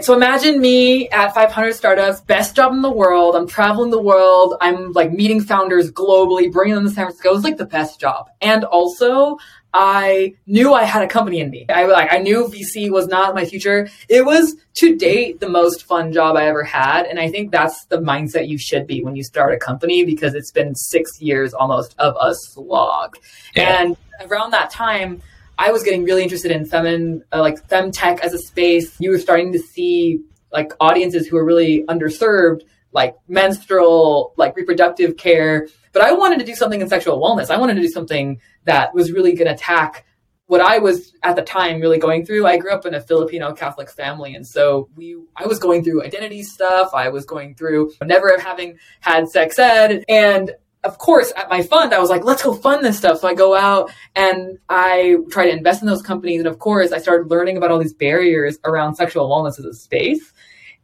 So 0.00 0.14
imagine 0.14 0.60
me 0.60 1.08
at 1.10 1.34
500 1.34 1.72
startups, 1.72 2.20
best 2.22 2.56
job 2.56 2.72
in 2.72 2.82
the 2.82 2.90
world. 2.90 3.36
I'm 3.36 3.46
traveling 3.46 3.90
the 3.90 4.02
world. 4.02 4.56
I'm 4.60 4.92
like 4.92 5.12
meeting 5.12 5.40
founders 5.40 5.92
globally, 5.92 6.50
bringing 6.50 6.74
them 6.74 6.84
to 6.84 6.90
San 6.90 7.04
Francisco. 7.04 7.30
It 7.30 7.34
was 7.34 7.44
like 7.44 7.58
the 7.58 7.66
best 7.66 8.00
job. 8.00 8.28
And 8.40 8.64
also, 8.64 9.38
I 9.72 10.34
knew 10.46 10.72
I 10.72 10.84
had 10.84 11.02
a 11.02 11.08
company 11.08 11.40
in 11.40 11.50
me. 11.50 11.66
I 11.68 11.86
like 11.86 12.12
I 12.12 12.18
knew 12.18 12.46
VC 12.46 12.90
was 12.90 13.08
not 13.08 13.34
my 13.34 13.44
future. 13.44 13.88
It 14.08 14.24
was 14.24 14.56
to 14.74 14.96
date 14.96 15.40
the 15.40 15.48
most 15.48 15.84
fun 15.84 16.12
job 16.12 16.36
I 16.36 16.46
ever 16.46 16.62
had, 16.62 17.06
and 17.06 17.18
I 17.18 17.28
think 17.28 17.50
that's 17.50 17.84
the 17.86 17.98
mindset 17.98 18.48
you 18.48 18.56
should 18.56 18.86
be 18.86 19.02
when 19.02 19.16
you 19.16 19.24
start 19.24 19.52
a 19.52 19.58
company 19.58 20.04
because 20.04 20.34
it's 20.34 20.52
been 20.52 20.76
six 20.76 21.20
years 21.20 21.54
almost 21.54 21.94
of 21.98 22.14
a 22.20 22.34
slog. 22.34 23.16
Yeah. 23.54 23.82
And 23.82 23.96
around 24.28 24.52
that 24.52 24.70
time, 24.70 25.22
I 25.58 25.70
was 25.70 25.82
getting 25.82 26.04
really 26.04 26.22
interested 26.22 26.50
in 26.50 26.64
femin, 26.64 27.20
uh, 27.32 27.40
like 27.40 27.66
femtech 27.68 28.20
as 28.20 28.34
a 28.34 28.38
space. 28.38 28.98
You 29.00 29.10
were 29.10 29.18
starting 29.18 29.52
to 29.52 29.58
see 29.58 30.20
like 30.52 30.72
audiences 30.80 31.26
who 31.26 31.36
are 31.36 31.44
really 31.44 31.84
underserved, 31.84 32.62
like 32.92 33.16
menstrual, 33.28 34.34
like 34.36 34.56
reproductive 34.56 35.16
care. 35.16 35.68
But 35.92 36.02
I 36.02 36.12
wanted 36.12 36.38
to 36.40 36.44
do 36.44 36.54
something 36.54 36.80
in 36.80 36.88
sexual 36.88 37.20
wellness. 37.20 37.50
I 37.50 37.58
wanted 37.58 37.74
to 37.74 37.82
do 37.82 37.88
something 37.88 38.40
that 38.64 38.94
was 38.94 39.12
really 39.12 39.34
going 39.34 39.48
to 39.48 39.54
attack 39.54 40.04
what 40.46 40.60
I 40.60 40.78
was 40.78 41.12
at 41.22 41.36
the 41.36 41.42
time 41.42 41.80
really 41.80 41.98
going 41.98 42.26
through. 42.26 42.46
I 42.46 42.58
grew 42.58 42.72
up 42.72 42.84
in 42.84 42.94
a 42.94 43.00
Filipino 43.00 43.52
Catholic 43.54 43.90
family, 43.90 44.34
and 44.34 44.46
so 44.46 44.88
we, 44.94 45.16
I 45.36 45.46
was 45.46 45.58
going 45.58 45.82
through 45.82 46.04
identity 46.04 46.42
stuff. 46.42 46.90
I 46.92 47.08
was 47.08 47.24
going 47.24 47.54
through 47.54 47.92
never 48.02 48.38
having 48.38 48.78
had 49.00 49.28
sex 49.28 49.58
ed, 49.58 50.04
and 50.08 50.52
of 50.84 50.98
course, 50.98 51.32
at 51.36 51.48
my 51.48 51.62
fund, 51.62 51.94
I 51.94 51.98
was 51.98 52.10
like, 52.10 52.24
let's 52.24 52.42
go 52.42 52.52
fund 52.52 52.84
this 52.84 52.98
stuff. 52.98 53.20
So 53.20 53.28
I 53.28 53.34
go 53.34 53.56
out 53.56 53.90
and 54.14 54.58
I 54.68 55.16
try 55.30 55.46
to 55.46 55.52
invest 55.52 55.82
in 55.82 55.88
those 55.88 56.02
companies. 56.02 56.40
And 56.40 56.48
of 56.48 56.58
course, 56.58 56.92
I 56.92 56.98
started 56.98 57.30
learning 57.30 57.56
about 57.56 57.70
all 57.70 57.78
these 57.78 57.94
barriers 57.94 58.58
around 58.64 58.94
sexual 58.94 59.28
wellness 59.28 59.58
as 59.58 59.64
a 59.64 59.74
space. 59.74 60.32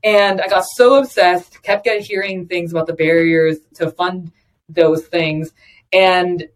And 0.03 0.41
I 0.41 0.49
got 0.49 0.65
so 0.65 0.95
obsessed, 0.95 1.63
kept 1.63 1.85
getting 1.85 2.03
hearing 2.03 2.47
things 2.47 2.73
about 2.73 2.87
the 2.87 2.95
barriers 2.95 3.59
to 3.75 3.91
fund 3.91 4.33
those 4.69 5.07
things. 5.07 5.53
And 5.93 6.49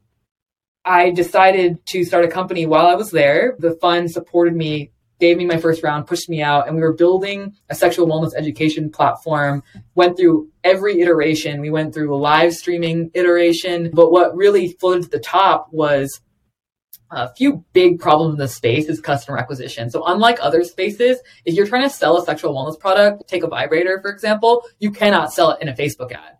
I 0.85 1.11
decided 1.11 1.85
to 1.87 2.05
start 2.05 2.25
a 2.25 2.29
company 2.29 2.65
while 2.65 2.87
I 2.87 2.95
was 2.95 3.11
there. 3.11 3.57
The 3.59 3.73
fund 3.73 4.11
supported 4.11 4.55
me, 4.57 4.91
gave 5.21 5.37
me 5.37 5.47
my 5.47 5.57
first 5.57 5.83
round, 5.83 6.07
pushed 6.07 6.29
me 6.29 6.43
out, 6.43 6.67
and 6.67 6.77
we 6.77 6.83
were 6.83 6.93
building 6.93 7.55
a 7.71 7.75
sexual 7.75 8.07
wellness 8.07 8.33
education 8.37 8.91
platform. 8.91 9.63
Went 9.95 10.17
through 10.17 10.51
every 10.63 11.01
iteration. 11.01 11.61
We 11.61 11.71
went 11.71 11.95
through 11.95 12.15
a 12.15 12.17
live 12.17 12.55
streaming 12.55 13.11
iteration, 13.15 13.91
but 13.93 14.11
what 14.11 14.37
really 14.37 14.69
floated 14.81 15.05
to 15.05 15.11
the 15.11 15.21
top 15.21 15.69
was 15.73 16.21
a 17.11 17.33
few 17.35 17.65
big 17.73 18.01
problems 18.01 18.35
in 18.35 18.39
the 18.39 18.49
space 18.49 18.89
is 18.89 19.01
customer 19.01 19.39
acquisition. 19.39 19.91
So 19.91 20.05
unlike 20.05 20.39
other 20.41 20.65
spaces, 20.65 21.19
if 21.45 21.55
you're 21.55 21.67
trying 21.67 21.83
to 21.83 21.91
sell 21.91 22.17
a 22.19 22.25
sexual 22.25 22.55
wellness 22.55 22.79
product, 22.79 23.29
take 23.29 23.45
a 23.45 23.49
vibrator 23.49 24.01
for 24.01 24.11
example, 24.11 24.65
you 24.79 24.91
cannot 24.91 25.33
sell 25.33 25.51
it 25.51 25.63
in 25.63 25.69
a 25.69 25.75
Facebook 25.75 26.13
ad 26.13 26.39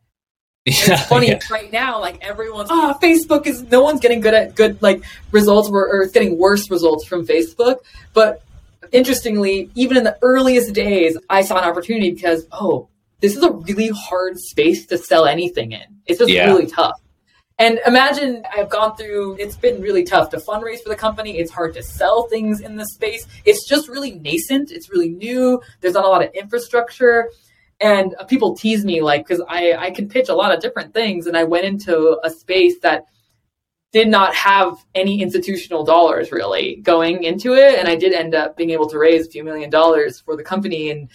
Yeah, 0.67 0.97
funny 0.97 1.29
yeah. 1.29 1.41
right 1.51 1.71
now 1.71 2.01
like 2.01 2.25
everyone's 2.25 2.71
oh 2.73 2.99
facebook 3.03 3.47
is 3.47 3.63
no 3.65 3.83
one's 3.83 4.01
getting 4.01 4.21
good 4.21 4.33
at 4.33 4.55
good 4.55 4.81
like 4.81 5.05
results 5.31 5.69
or, 5.69 5.87
or 5.87 6.01
it's 6.01 6.13
getting 6.13 6.39
worse 6.39 6.71
results 6.71 7.07
from 7.07 7.27
facebook 7.27 7.81
but 8.15 8.43
interestingly 8.95 9.71
even 9.75 9.97
in 9.97 10.05
the 10.05 10.17
earliest 10.23 10.73
days 10.73 11.19
i 11.29 11.43
saw 11.43 11.59
an 11.59 11.65
opportunity 11.65 12.11
because 12.13 12.47
oh 12.53 12.89
this 13.21 13.37
is 13.37 13.43
a 13.43 13.51
really 13.51 13.91
hard 13.95 14.39
space 14.39 14.87
to 14.87 14.97
sell 14.97 15.27
anything 15.27 15.73
in 15.73 15.83
it's 16.07 16.19
just 16.19 16.31
Yeah. 16.31 16.47
really 16.47 16.67
tough 16.67 16.99
and 17.59 17.79
imagine 17.87 18.43
I've 18.53 18.69
gone 18.69 18.97
through, 18.97 19.37
it's 19.39 19.57
been 19.57 19.81
really 19.81 20.03
tough 20.03 20.31
to 20.31 20.39
fundraise 20.39 20.83
for 20.83 20.89
the 20.89 20.97
company. 20.97 21.39
It's 21.39 21.53
hard 21.53 21.73
to 21.75 21.85
sell 21.85 22.27
things 22.27 22.61
in 22.61 22.77
this 22.77 22.95
space. 22.95 23.29
It's 23.45 23.69
just 23.69 23.89
really 23.89 24.19
nascent. 24.19 24.73
It's 24.73 24.91
really 24.91 25.11
new. 25.11 25.61
There's 25.81 25.95
not 25.95 26.05
a 26.05 26.09
lot 26.09 26.25
of 26.25 26.33
infrastructure. 26.35 27.31
And 27.81 28.17
people 28.27 28.57
tease 28.57 28.85
me 28.85 29.03
like, 29.03 29.25
because 29.25 29.41
I, 29.49 29.73
I 29.75 29.91
can 29.93 30.09
pitch 30.09 30.29
a 30.29 30.35
lot 30.35 30.53
of 30.53 30.61
different 30.61 30.93
things. 30.93 31.29
And 31.29 31.37
I 31.37 31.45
went 31.45 31.65
into 31.65 32.19
a 32.25 32.31
space 32.31 32.81
that 32.81 33.05
did 33.95 34.09
not 34.09 34.35
have 34.35 34.85
any 34.97 35.23
institutional 35.23 35.85
dollars 35.85 36.33
really 36.33 36.81
going 36.83 37.23
into 37.23 37.55
it. 37.55 37.79
And 37.79 37.87
I 37.87 37.95
did 37.95 38.13
end 38.13 38.35
up 38.35 38.57
being 38.57 38.71
able 38.71 38.89
to 38.89 38.99
raise 38.99 39.25
a 39.25 39.31
few 39.31 39.45
million 39.45 39.71
dollars 39.71 40.19
for 40.19 40.37
the 40.37 40.43
company. 40.43 40.91
And 40.91 41.09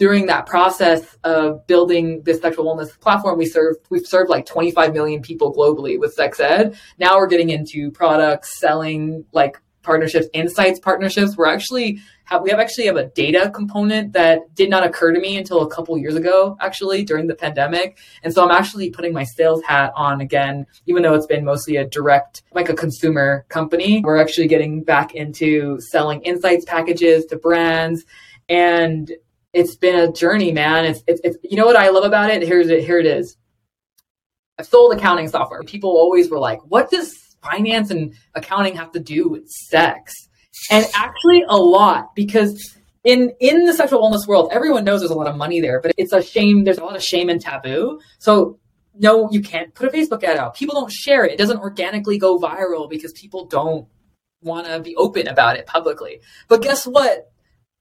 during 0.00 0.26
that 0.26 0.44
process 0.44 1.16
of 1.22 1.64
building 1.68 2.22
this 2.24 2.40
sexual 2.40 2.64
wellness 2.64 2.98
platform, 2.98 3.38
we 3.38 3.46
served 3.46 3.78
we've 3.90 4.04
served 4.04 4.28
like 4.28 4.44
25 4.44 4.92
million 4.92 5.22
people 5.22 5.54
globally 5.54 6.00
with 6.00 6.14
sex 6.14 6.40
ed. 6.40 6.76
Now 6.98 7.16
we're 7.16 7.28
getting 7.28 7.50
into 7.50 7.92
products, 7.92 8.58
selling 8.58 9.24
like 9.30 9.62
partnerships, 9.84 10.26
insights 10.32 10.80
partnerships. 10.80 11.36
We're 11.36 11.46
actually 11.46 12.00
have 12.26 12.42
we 12.42 12.50
have 12.50 12.60
actually 12.60 12.86
have 12.86 12.96
a 12.96 13.06
data 13.06 13.50
component 13.54 14.12
that 14.12 14.54
did 14.54 14.68
not 14.68 14.84
occur 14.84 15.12
to 15.12 15.20
me 15.20 15.36
until 15.36 15.62
a 15.62 15.70
couple 15.70 15.96
years 15.96 16.14
ago, 16.14 16.56
actually 16.60 17.04
during 17.04 17.26
the 17.26 17.34
pandemic. 17.34 17.98
And 18.22 18.32
so 18.34 18.44
I'm 18.44 18.50
actually 18.50 18.90
putting 18.90 19.12
my 19.12 19.24
sales 19.24 19.62
hat 19.62 19.92
on 19.96 20.20
again, 20.20 20.66
even 20.86 21.02
though 21.02 21.14
it's 21.14 21.26
been 21.26 21.44
mostly 21.44 21.76
a 21.76 21.86
direct, 21.86 22.42
like 22.52 22.68
a 22.68 22.74
consumer 22.74 23.46
company. 23.48 24.02
We're 24.04 24.18
actually 24.18 24.48
getting 24.48 24.82
back 24.82 25.14
into 25.14 25.80
selling 25.80 26.20
insights 26.22 26.64
packages 26.64 27.24
to 27.26 27.36
brands 27.36 28.04
and 28.48 29.10
it's 29.52 29.74
been 29.74 29.96
a 29.96 30.12
journey, 30.12 30.52
man. 30.52 30.84
It's, 30.84 31.02
it's, 31.06 31.20
it's 31.24 31.38
you 31.42 31.56
know 31.56 31.64
what 31.64 31.76
I 31.76 31.88
love 31.88 32.04
about 32.04 32.30
it? 32.30 32.42
Here's 32.42 32.68
it. 32.68 32.84
Here 32.84 32.98
it 32.98 33.06
is. 33.06 33.36
I've 34.58 34.66
sold 34.66 34.94
accounting 34.94 35.28
software. 35.28 35.62
People 35.62 35.90
always 35.90 36.30
were 36.30 36.38
like, 36.38 36.60
"What 36.64 36.90
does 36.90 37.36
finance 37.42 37.90
and 37.90 38.14
accounting 38.34 38.76
have 38.76 38.92
to 38.92 39.00
do 39.00 39.28
with 39.28 39.48
sex?" 39.48 40.28
And 40.70 40.86
actually, 40.94 41.44
a 41.48 41.56
lot 41.56 42.14
because 42.14 42.76
in 43.04 43.32
in 43.40 43.64
the 43.66 43.72
sexual 43.72 44.00
wellness 44.00 44.26
world, 44.26 44.50
everyone 44.52 44.84
knows 44.84 45.00
there's 45.00 45.10
a 45.10 45.14
lot 45.14 45.28
of 45.28 45.36
money 45.36 45.60
there, 45.60 45.80
but 45.80 45.92
it's 45.96 46.12
a 46.12 46.22
shame. 46.22 46.64
There's 46.64 46.78
a 46.78 46.84
lot 46.84 46.96
of 46.96 47.02
shame 47.02 47.28
and 47.28 47.40
taboo. 47.40 48.00
So 48.18 48.58
no, 48.98 49.30
you 49.30 49.40
can't 49.42 49.74
put 49.74 49.88
a 49.88 49.96
Facebook 49.96 50.24
ad 50.24 50.36
out. 50.36 50.56
People 50.56 50.74
don't 50.74 50.90
share 50.90 51.24
it. 51.24 51.32
It 51.32 51.38
doesn't 51.38 51.58
organically 51.58 52.18
go 52.18 52.38
viral 52.38 52.88
because 52.88 53.12
people 53.12 53.44
don't 53.46 53.86
want 54.42 54.66
to 54.66 54.80
be 54.80 54.96
open 54.96 55.28
about 55.28 55.56
it 55.56 55.66
publicly. 55.66 56.20
But 56.48 56.62
guess 56.62 56.86
what? 56.86 57.30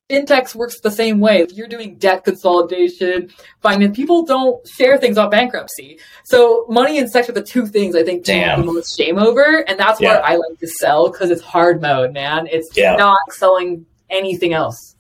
Fintechs 0.10 0.54
works 0.56 0.80
the 0.82 0.92
same 0.92 1.20
way. 1.20 1.42
If 1.42 1.54
you're 1.54 1.68
doing 1.68 1.96
debt 1.98 2.24
consolidation, 2.24 3.30
finance, 3.62 3.96
people 3.96 4.24
don't 4.26 4.66
share 4.68 4.98
things 4.98 5.18
about 5.18 5.32
bankruptcy. 5.32 6.00
So 6.26 6.66
money 6.70 7.00
and 7.00 7.10
sex 7.10 7.28
are 7.30 7.34
the 7.34 7.42
two 7.44 7.66
things 7.68 7.96
I 7.96 8.04
think 8.04 8.26
people 8.26 8.42
have 8.42 8.58
Damn. 8.58 8.66
the 8.66 8.74
most 8.74 8.98
shame 8.98 9.18
over, 9.18 9.64
and 9.68 9.80
that's 9.80 10.00
Yeah. 10.00 10.16
what 10.16 10.24
I 10.24 10.36
like 10.36 10.60
to 10.60 10.68
sell 10.68 11.10
because 11.10 11.32
it's 11.32 11.42
hard 11.42 11.82
mode, 11.82 12.14
man. 12.14 12.48
It's 12.52 12.70
Yeah. 12.76 12.96
not 12.96 13.18
selling 13.32 13.86
anything 14.10 14.54
else. 14.54 14.96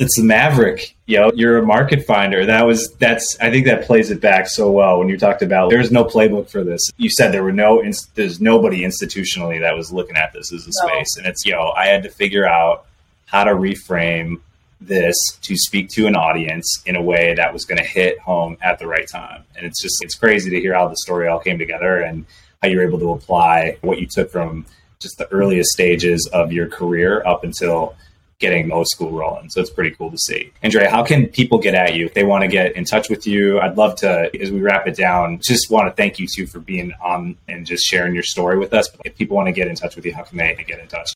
It's 0.00 0.16
the 0.16 0.24
Maverick, 0.24 0.96
yo. 1.06 1.30
You're 1.36 1.58
a 1.58 1.62
market 1.64 2.04
finder. 2.04 2.44
That 2.44 2.66
was 2.66 2.92
that's. 2.94 3.38
I 3.40 3.48
think 3.48 3.64
that 3.66 3.84
plays 3.84 4.10
it 4.10 4.20
back 4.20 4.48
so 4.48 4.68
well 4.72 4.98
when 4.98 5.08
you 5.08 5.16
talked 5.16 5.40
about 5.40 5.70
there's 5.70 5.92
no 5.92 6.04
playbook 6.04 6.50
for 6.50 6.64
this. 6.64 6.80
You 6.96 7.08
said 7.10 7.30
there 7.30 7.44
were 7.44 7.52
no. 7.52 7.80
There's 8.16 8.40
nobody 8.40 8.82
institutionally 8.82 9.60
that 9.60 9.76
was 9.76 9.92
looking 9.92 10.16
at 10.16 10.32
this 10.32 10.52
as 10.52 10.66
a 10.66 10.70
No. 10.84 10.88
space, 10.94 11.16
and 11.16 11.26
it's 11.28 11.46
yo. 11.46 11.70
I 11.76 11.86
had 11.86 12.02
to 12.02 12.08
figure 12.10 12.44
out 12.44 12.86
how 13.26 13.44
to 13.44 13.52
reframe 13.52 14.40
this 14.80 15.16
to 15.40 15.56
speak 15.56 15.88
to 15.88 16.06
an 16.06 16.14
audience 16.14 16.82
in 16.86 16.96
a 16.96 17.02
way 17.02 17.34
that 17.34 17.52
was 17.52 17.64
going 17.64 17.78
to 17.78 17.84
hit 17.84 18.18
home 18.18 18.56
at 18.60 18.78
the 18.78 18.86
right 18.86 19.08
time. 19.08 19.44
And 19.56 19.66
it's 19.66 19.80
just, 19.82 19.96
it's 20.02 20.14
crazy 20.14 20.50
to 20.50 20.60
hear 20.60 20.74
how 20.74 20.88
the 20.88 20.96
story 20.96 21.28
all 21.28 21.38
came 21.38 21.58
together 21.58 22.00
and 22.00 22.26
how 22.62 22.68
you're 22.68 22.86
able 22.86 22.98
to 22.98 23.12
apply 23.12 23.78
what 23.80 23.98
you 23.98 24.06
took 24.06 24.30
from 24.30 24.66
just 25.00 25.18
the 25.18 25.30
earliest 25.32 25.70
stages 25.70 26.28
of 26.32 26.52
your 26.52 26.66
career 26.68 27.26
up 27.26 27.44
until 27.44 27.94
getting 28.38 28.72
O 28.72 28.84
School 28.84 29.12
rolling. 29.12 29.48
So 29.48 29.60
it's 29.60 29.70
pretty 29.70 29.92
cool 29.92 30.10
to 30.10 30.18
see. 30.18 30.52
Andrea, 30.62 30.90
how 30.90 31.04
can 31.04 31.28
people 31.28 31.58
get 31.58 31.74
at 31.74 31.94
you 31.94 32.06
if 32.06 32.14
they 32.14 32.24
want 32.24 32.42
to 32.42 32.48
get 32.48 32.76
in 32.76 32.84
touch 32.84 33.08
with 33.08 33.26
you? 33.26 33.60
I'd 33.60 33.76
love 33.76 33.96
to, 33.96 34.30
as 34.40 34.50
we 34.50 34.60
wrap 34.60 34.86
it 34.86 34.96
down, 34.96 35.40
just 35.42 35.70
want 35.70 35.88
to 35.88 35.94
thank 35.94 36.18
you 36.18 36.26
too 36.26 36.46
for 36.46 36.58
being 36.58 36.92
on 37.02 37.36
and 37.48 37.64
just 37.64 37.84
sharing 37.84 38.12
your 38.12 38.22
story 38.22 38.58
with 38.58 38.74
us. 38.74 38.88
But 38.88 39.06
if 39.06 39.16
people 39.16 39.36
want 39.36 39.46
to 39.46 39.52
get 39.52 39.68
in 39.68 39.76
touch 39.76 39.96
with 39.96 40.04
you, 40.04 40.14
how 40.14 40.22
can 40.22 40.38
they 40.38 40.64
get 40.66 40.80
in 40.80 40.88
touch? 40.88 41.14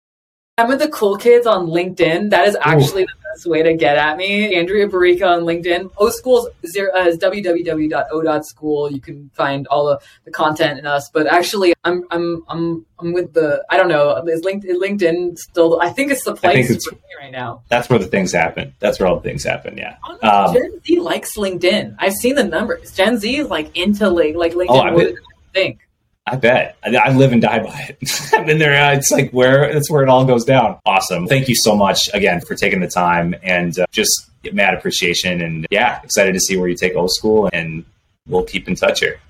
I'm 0.59 0.66
with 0.66 0.81
the 0.81 0.88
cool 0.88 1.16
kids 1.16 1.47
on 1.47 1.68
LinkedIn. 1.68 2.31
That 2.31 2.49
is 2.49 2.57
actually 2.61 3.05
Ooh. 3.05 3.07
the 3.07 3.31
best 3.33 3.47
way 3.47 3.62
to 3.62 3.75
get 3.75 3.97
at 3.97 4.16
me. 4.16 4.57
Andrea 4.57 4.88
Barrica 4.88 5.25
on 5.25 5.42
LinkedIn. 5.42 5.92
O 5.99 6.11
School's 6.11 6.49
zero, 6.66 6.90
uh, 6.97 7.07
is 7.07 7.16
www.o.school. 7.18 8.90
You 8.90 9.01
can 9.01 9.31
find 9.35 9.68
all 9.68 9.87
the, 9.87 10.01
the 10.25 10.33
content 10.33 10.81
in 10.81 10.85
us. 10.85 11.11
But 11.11 11.29
actually, 11.29 11.75
I'm 11.85 12.03
I'm 12.11 12.42
I'm 12.49 12.85
I'm 12.99 13.12
with 13.12 13.35
the 13.35 13.64
I 13.71 13.77
don't 13.77 13.87
know. 13.87 14.16
Is 14.27 14.42
LinkedIn 14.42 15.38
still? 15.38 15.81
I 15.81 15.90
think 15.90 16.11
it's 16.11 16.25
the 16.25 16.35
place 16.35 16.71
it's, 16.71 16.88
for 16.88 16.97
me 16.97 17.03
right 17.21 17.31
now. 17.31 17.62
That's 17.68 17.88
where 17.88 18.01
the 18.01 18.09
things 18.09 18.33
happen. 18.33 18.75
That's 18.81 18.99
where 18.99 19.09
all 19.09 19.21
the 19.21 19.29
things 19.29 19.44
happen. 19.44 19.79
Yeah. 19.79 19.97
Um, 20.23 20.55
Gen 20.55 20.81
Z 20.85 20.99
likes 20.99 21.37
LinkedIn. 21.37 21.94
I've 22.01 22.14
seen 22.14 22.35
the 22.35 22.42
numbers. 22.42 22.92
Gen 22.97 23.18
Z 23.18 23.37
is 23.37 23.49
like 23.49 23.77
into 23.77 24.09
like 24.11 24.35
like 24.35 24.55
LinkedIn. 24.55 24.66
Oh, 24.71 24.81
I 24.81 25.14
think. 25.55 25.88
I 26.30 26.36
bet. 26.36 26.76
I, 26.82 26.94
I, 26.96 27.12
live 27.14 27.32
and 27.32 27.40
die 27.40 27.60
by 27.60 27.88
it. 27.88 28.32
I've 28.34 28.46
been 28.46 28.58
there. 28.58 28.80
Uh, 28.80 28.94
it's 28.94 29.10
like 29.10 29.30
where 29.30 29.72
that's 29.72 29.90
where 29.90 30.02
it 30.02 30.08
all 30.08 30.24
goes 30.24 30.44
down. 30.44 30.78
Awesome. 30.84 31.26
Thank 31.26 31.48
you 31.48 31.54
so 31.56 31.74
much 31.74 32.08
again 32.12 32.40
for 32.40 32.54
taking 32.54 32.80
the 32.80 32.88
time 32.88 33.34
and 33.42 33.78
uh, 33.78 33.86
just 33.90 34.30
mad 34.52 34.74
appreciation. 34.74 35.40
And 35.40 35.66
yeah, 35.70 36.00
excited 36.02 36.32
to 36.34 36.40
see 36.40 36.56
where 36.56 36.68
you 36.68 36.76
take 36.76 36.94
old 36.94 37.12
School 37.12 37.48
and 37.52 37.84
we'll 38.26 38.44
keep 38.44 38.68
in 38.68 38.74
touch 38.74 39.00
here. 39.00 39.20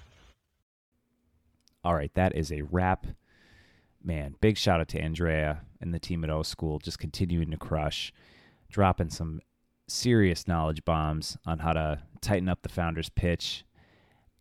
All 1.85 1.95
right. 1.95 2.13
That 2.15 2.35
is 2.35 2.51
a 2.53 2.63
wrap. 2.63 3.07
Man, 4.03 4.35
big 4.41 4.57
shout 4.57 4.81
out 4.81 4.89
to 4.89 5.01
Andrea 5.01 5.61
and 5.81 5.95
the 5.95 5.99
team 5.99 6.25
at 6.25 6.31
O 6.31 6.43
School 6.43 6.79
just 6.79 6.99
continuing 6.99 7.51
to 7.51 7.57
crush, 7.57 8.13
dropping 8.71 9.11
some 9.11 9.41
serious 9.89 10.47
knowledge 10.47 10.85
bombs 10.85 11.37
on 11.47 11.61
how 11.61 11.73
to 11.73 12.01
tighten 12.21 12.49
up 12.49 12.63
the 12.63 12.69
founder's 12.69 13.09
pitch 13.09 13.65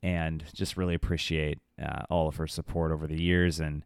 and 0.03 0.43
just 0.53 0.77
really 0.77 0.93
appreciate 0.93 1.59
uh, 1.81 2.03
all 2.09 2.27
of 2.27 2.37
her 2.37 2.47
support 2.47 2.91
over 2.91 3.07
the 3.07 3.21
years 3.21 3.59
and 3.59 3.83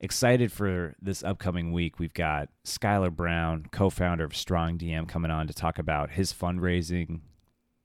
excited 0.00 0.52
for 0.52 0.94
this 1.00 1.22
upcoming 1.22 1.72
week. 1.72 1.98
We've 1.98 2.14
got 2.14 2.48
Schuyler 2.64 3.10
Brown, 3.10 3.66
co-founder 3.70 4.24
of 4.24 4.36
Strong 4.36 4.78
DM, 4.78 5.08
coming 5.08 5.30
on 5.30 5.46
to 5.46 5.54
talk 5.54 5.78
about 5.78 6.10
his 6.10 6.32
fundraising 6.32 7.20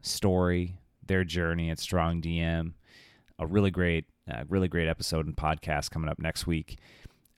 story, 0.01 0.77
their 1.05 1.23
journey 1.23 1.69
at 1.69 1.79
Strong 1.79 2.21
DM. 2.21 2.73
A 3.37 3.47
really 3.47 3.71
great, 3.71 4.05
uh, 4.29 4.43
really 4.49 4.67
great 4.67 4.89
episode 4.89 5.25
and 5.25 5.35
podcast 5.35 5.91
coming 5.91 6.09
up 6.09 6.19
next 6.19 6.45
week. 6.45 6.77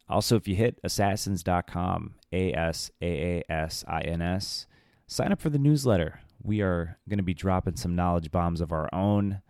Also, 0.10 0.36
if 0.36 0.48
you 0.48 0.56
hit 0.56 0.80
assassins.com, 0.84 2.16
A 2.34 2.54
S 2.54 2.92
A 3.02 3.06
A 3.06 3.52
S 3.52 3.86
I 3.88 4.02
N 4.02 4.22
S, 4.22 4.66
sign 5.08 5.32
up 5.32 5.40
for 5.40 5.50
the 5.50 5.60
newsletter. 5.60 6.22
We 6.44 6.62
are 6.62 6.98
going 7.08 7.20
to 7.20 7.24
be 7.24 7.36
dropping 7.36 7.76
some 7.76 7.96
knowledge 7.96 8.32
bombs 8.32 8.62
of 8.62 8.72
our 8.72 8.90
own 8.94 9.42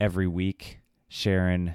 every 0.00 0.26
week, 0.26 0.80
sharing 1.08 1.74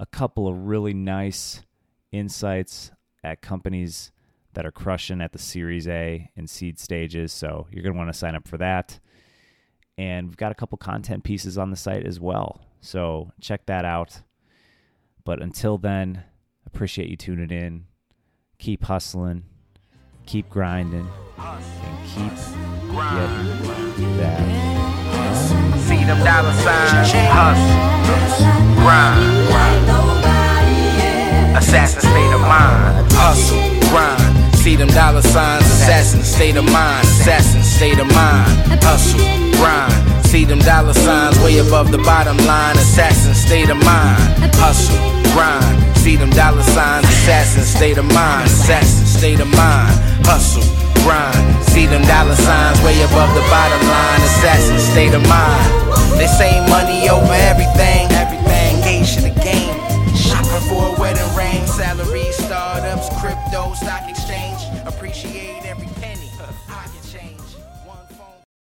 a 0.00 0.06
couple 0.06 0.48
of 0.48 0.66
really 0.66 0.94
nice 0.94 1.62
insights 2.10 2.90
at 3.22 3.42
companies 3.42 4.10
that 4.54 4.64
are 4.64 4.72
crushing 4.72 5.20
at 5.20 5.32
the 5.32 5.38
Series 5.38 5.86
A 5.86 6.30
and 6.36 6.48
seed 6.48 6.80
stages. 6.80 7.32
So 7.32 7.66
you're 7.70 7.82
going 7.82 7.92
to 7.92 7.98
want 7.98 8.10
to 8.10 8.18
sign 8.18 8.34
up 8.34 8.48
for 8.48 8.56
that. 8.56 8.98
And 9.98 10.26
we've 10.26 10.38
got 10.38 10.50
a 10.50 10.54
couple 10.54 10.78
content 10.78 11.22
pieces 11.22 11.58
on 11.58 11.70
the 11.70 11.76
site 11.76 12.06
as 12.06 12.18
well. 12.18 12.62
So 12.80 13.30
check 13.42 13.66
that 13.66 13.84
out. 13.84 14.22
But 15.22 15.42
until 15.42 15.76
then, 15.76 16.24
appreciate 16.66 17.10
you 17.10 17.16
tuning 17.18 17.50
in. 17.50 17.84
Keep 18.58 18.84
hustling, 18.84 19.44
keep 20.24 20.48
grinding, 20.48 21.08
and 21.38 22.06
keep 22.06 22.32
getting 22.90 24.16
that. 24.16 24.69
Them 26.10 26.24
dollar 26.24 26.52
signs, 26.54 27.12
hustle, 27.30 27.70
grind. 28.82 29.22
Assassin 31.56 32.00
state 32.00 32.34
of 32.34 32.40
mind, 32.40 33.12
hustle, 33.12 33.62
grind. 33.90 34.54
See 34.56 34.74
them 34.74 34.88
dollar 34.88 35.22
signs, 35.22 35.62
assassin 35.66 36.24
state 36.24 36.56
of 36.56 36.64
mind, 36.64 37.06
assassin 37.06 37.62
state 37.62 38.00
of 38.00 38.08
mind, 38.08 38.82
hustle, 38.82 39.20
grind. 39.54 40.26
See 40.26 40.44
them 40.44 40.58
dollar 40.58 40.94
signs 40.94 41.38
way 41.44 41.58
above 41.58 41.92
the 41.92 41.98
bottom 41.98 42.36
line, 42.38 42.74
assassin 42.76 43.32
state 43.32 43.70
of 43.70 43.76
mind, 43.76 44.52
hustle, 44.58 44.98
grind. 45.30 45.96
See 45.98 46.16
them 46.16 46.30
dollar 46.30 46.64
signs, 46.64 47.06
assassin 47.06 47.62
state 47.62 47.98
of 47.98 48.04
mind, 48.12 48.46
assassin 48.46 49.06
state 49.06 49.38
of 49.38 49.46
mind, 49.54 49.94
hustle, 50.26 50.66
grind. 51.04 51.62
See 51.70 51.86
them 51.86 52.02
dollar 52.02 52.34
signs 52.34 52.82
way 52.82 53.00
above 53.00 53.32
the 53.32 53.46
bottom 53.46 53.86
line, 53.86 54.20
assassin 54.22 54.78
state 54.80 55.14
of 55.14 55.22
mind. 55.28 55.89
They 56.18 56.26
say 56.26 56.60
money 56.68 57.08
over 57.08 57.32
everything, 57.32 58.10
everything, 58.12 58.76
engaged 58.76 59.18
in 59.18 59.24
the 59.32 59.40
game. 59.40 59.74
Shopping 60.16 60.68
for 60.68 60.94
a 60.96 61.00
wedding 61.00 61.34
ring, 61.36 61.66
salary, 61.66 62.30
startups, 62.32 63.08
crypto, 63.20 63.74
stock 63.74 64.08
exchange. 64.08 64.60
Appreciate 64.86 65.49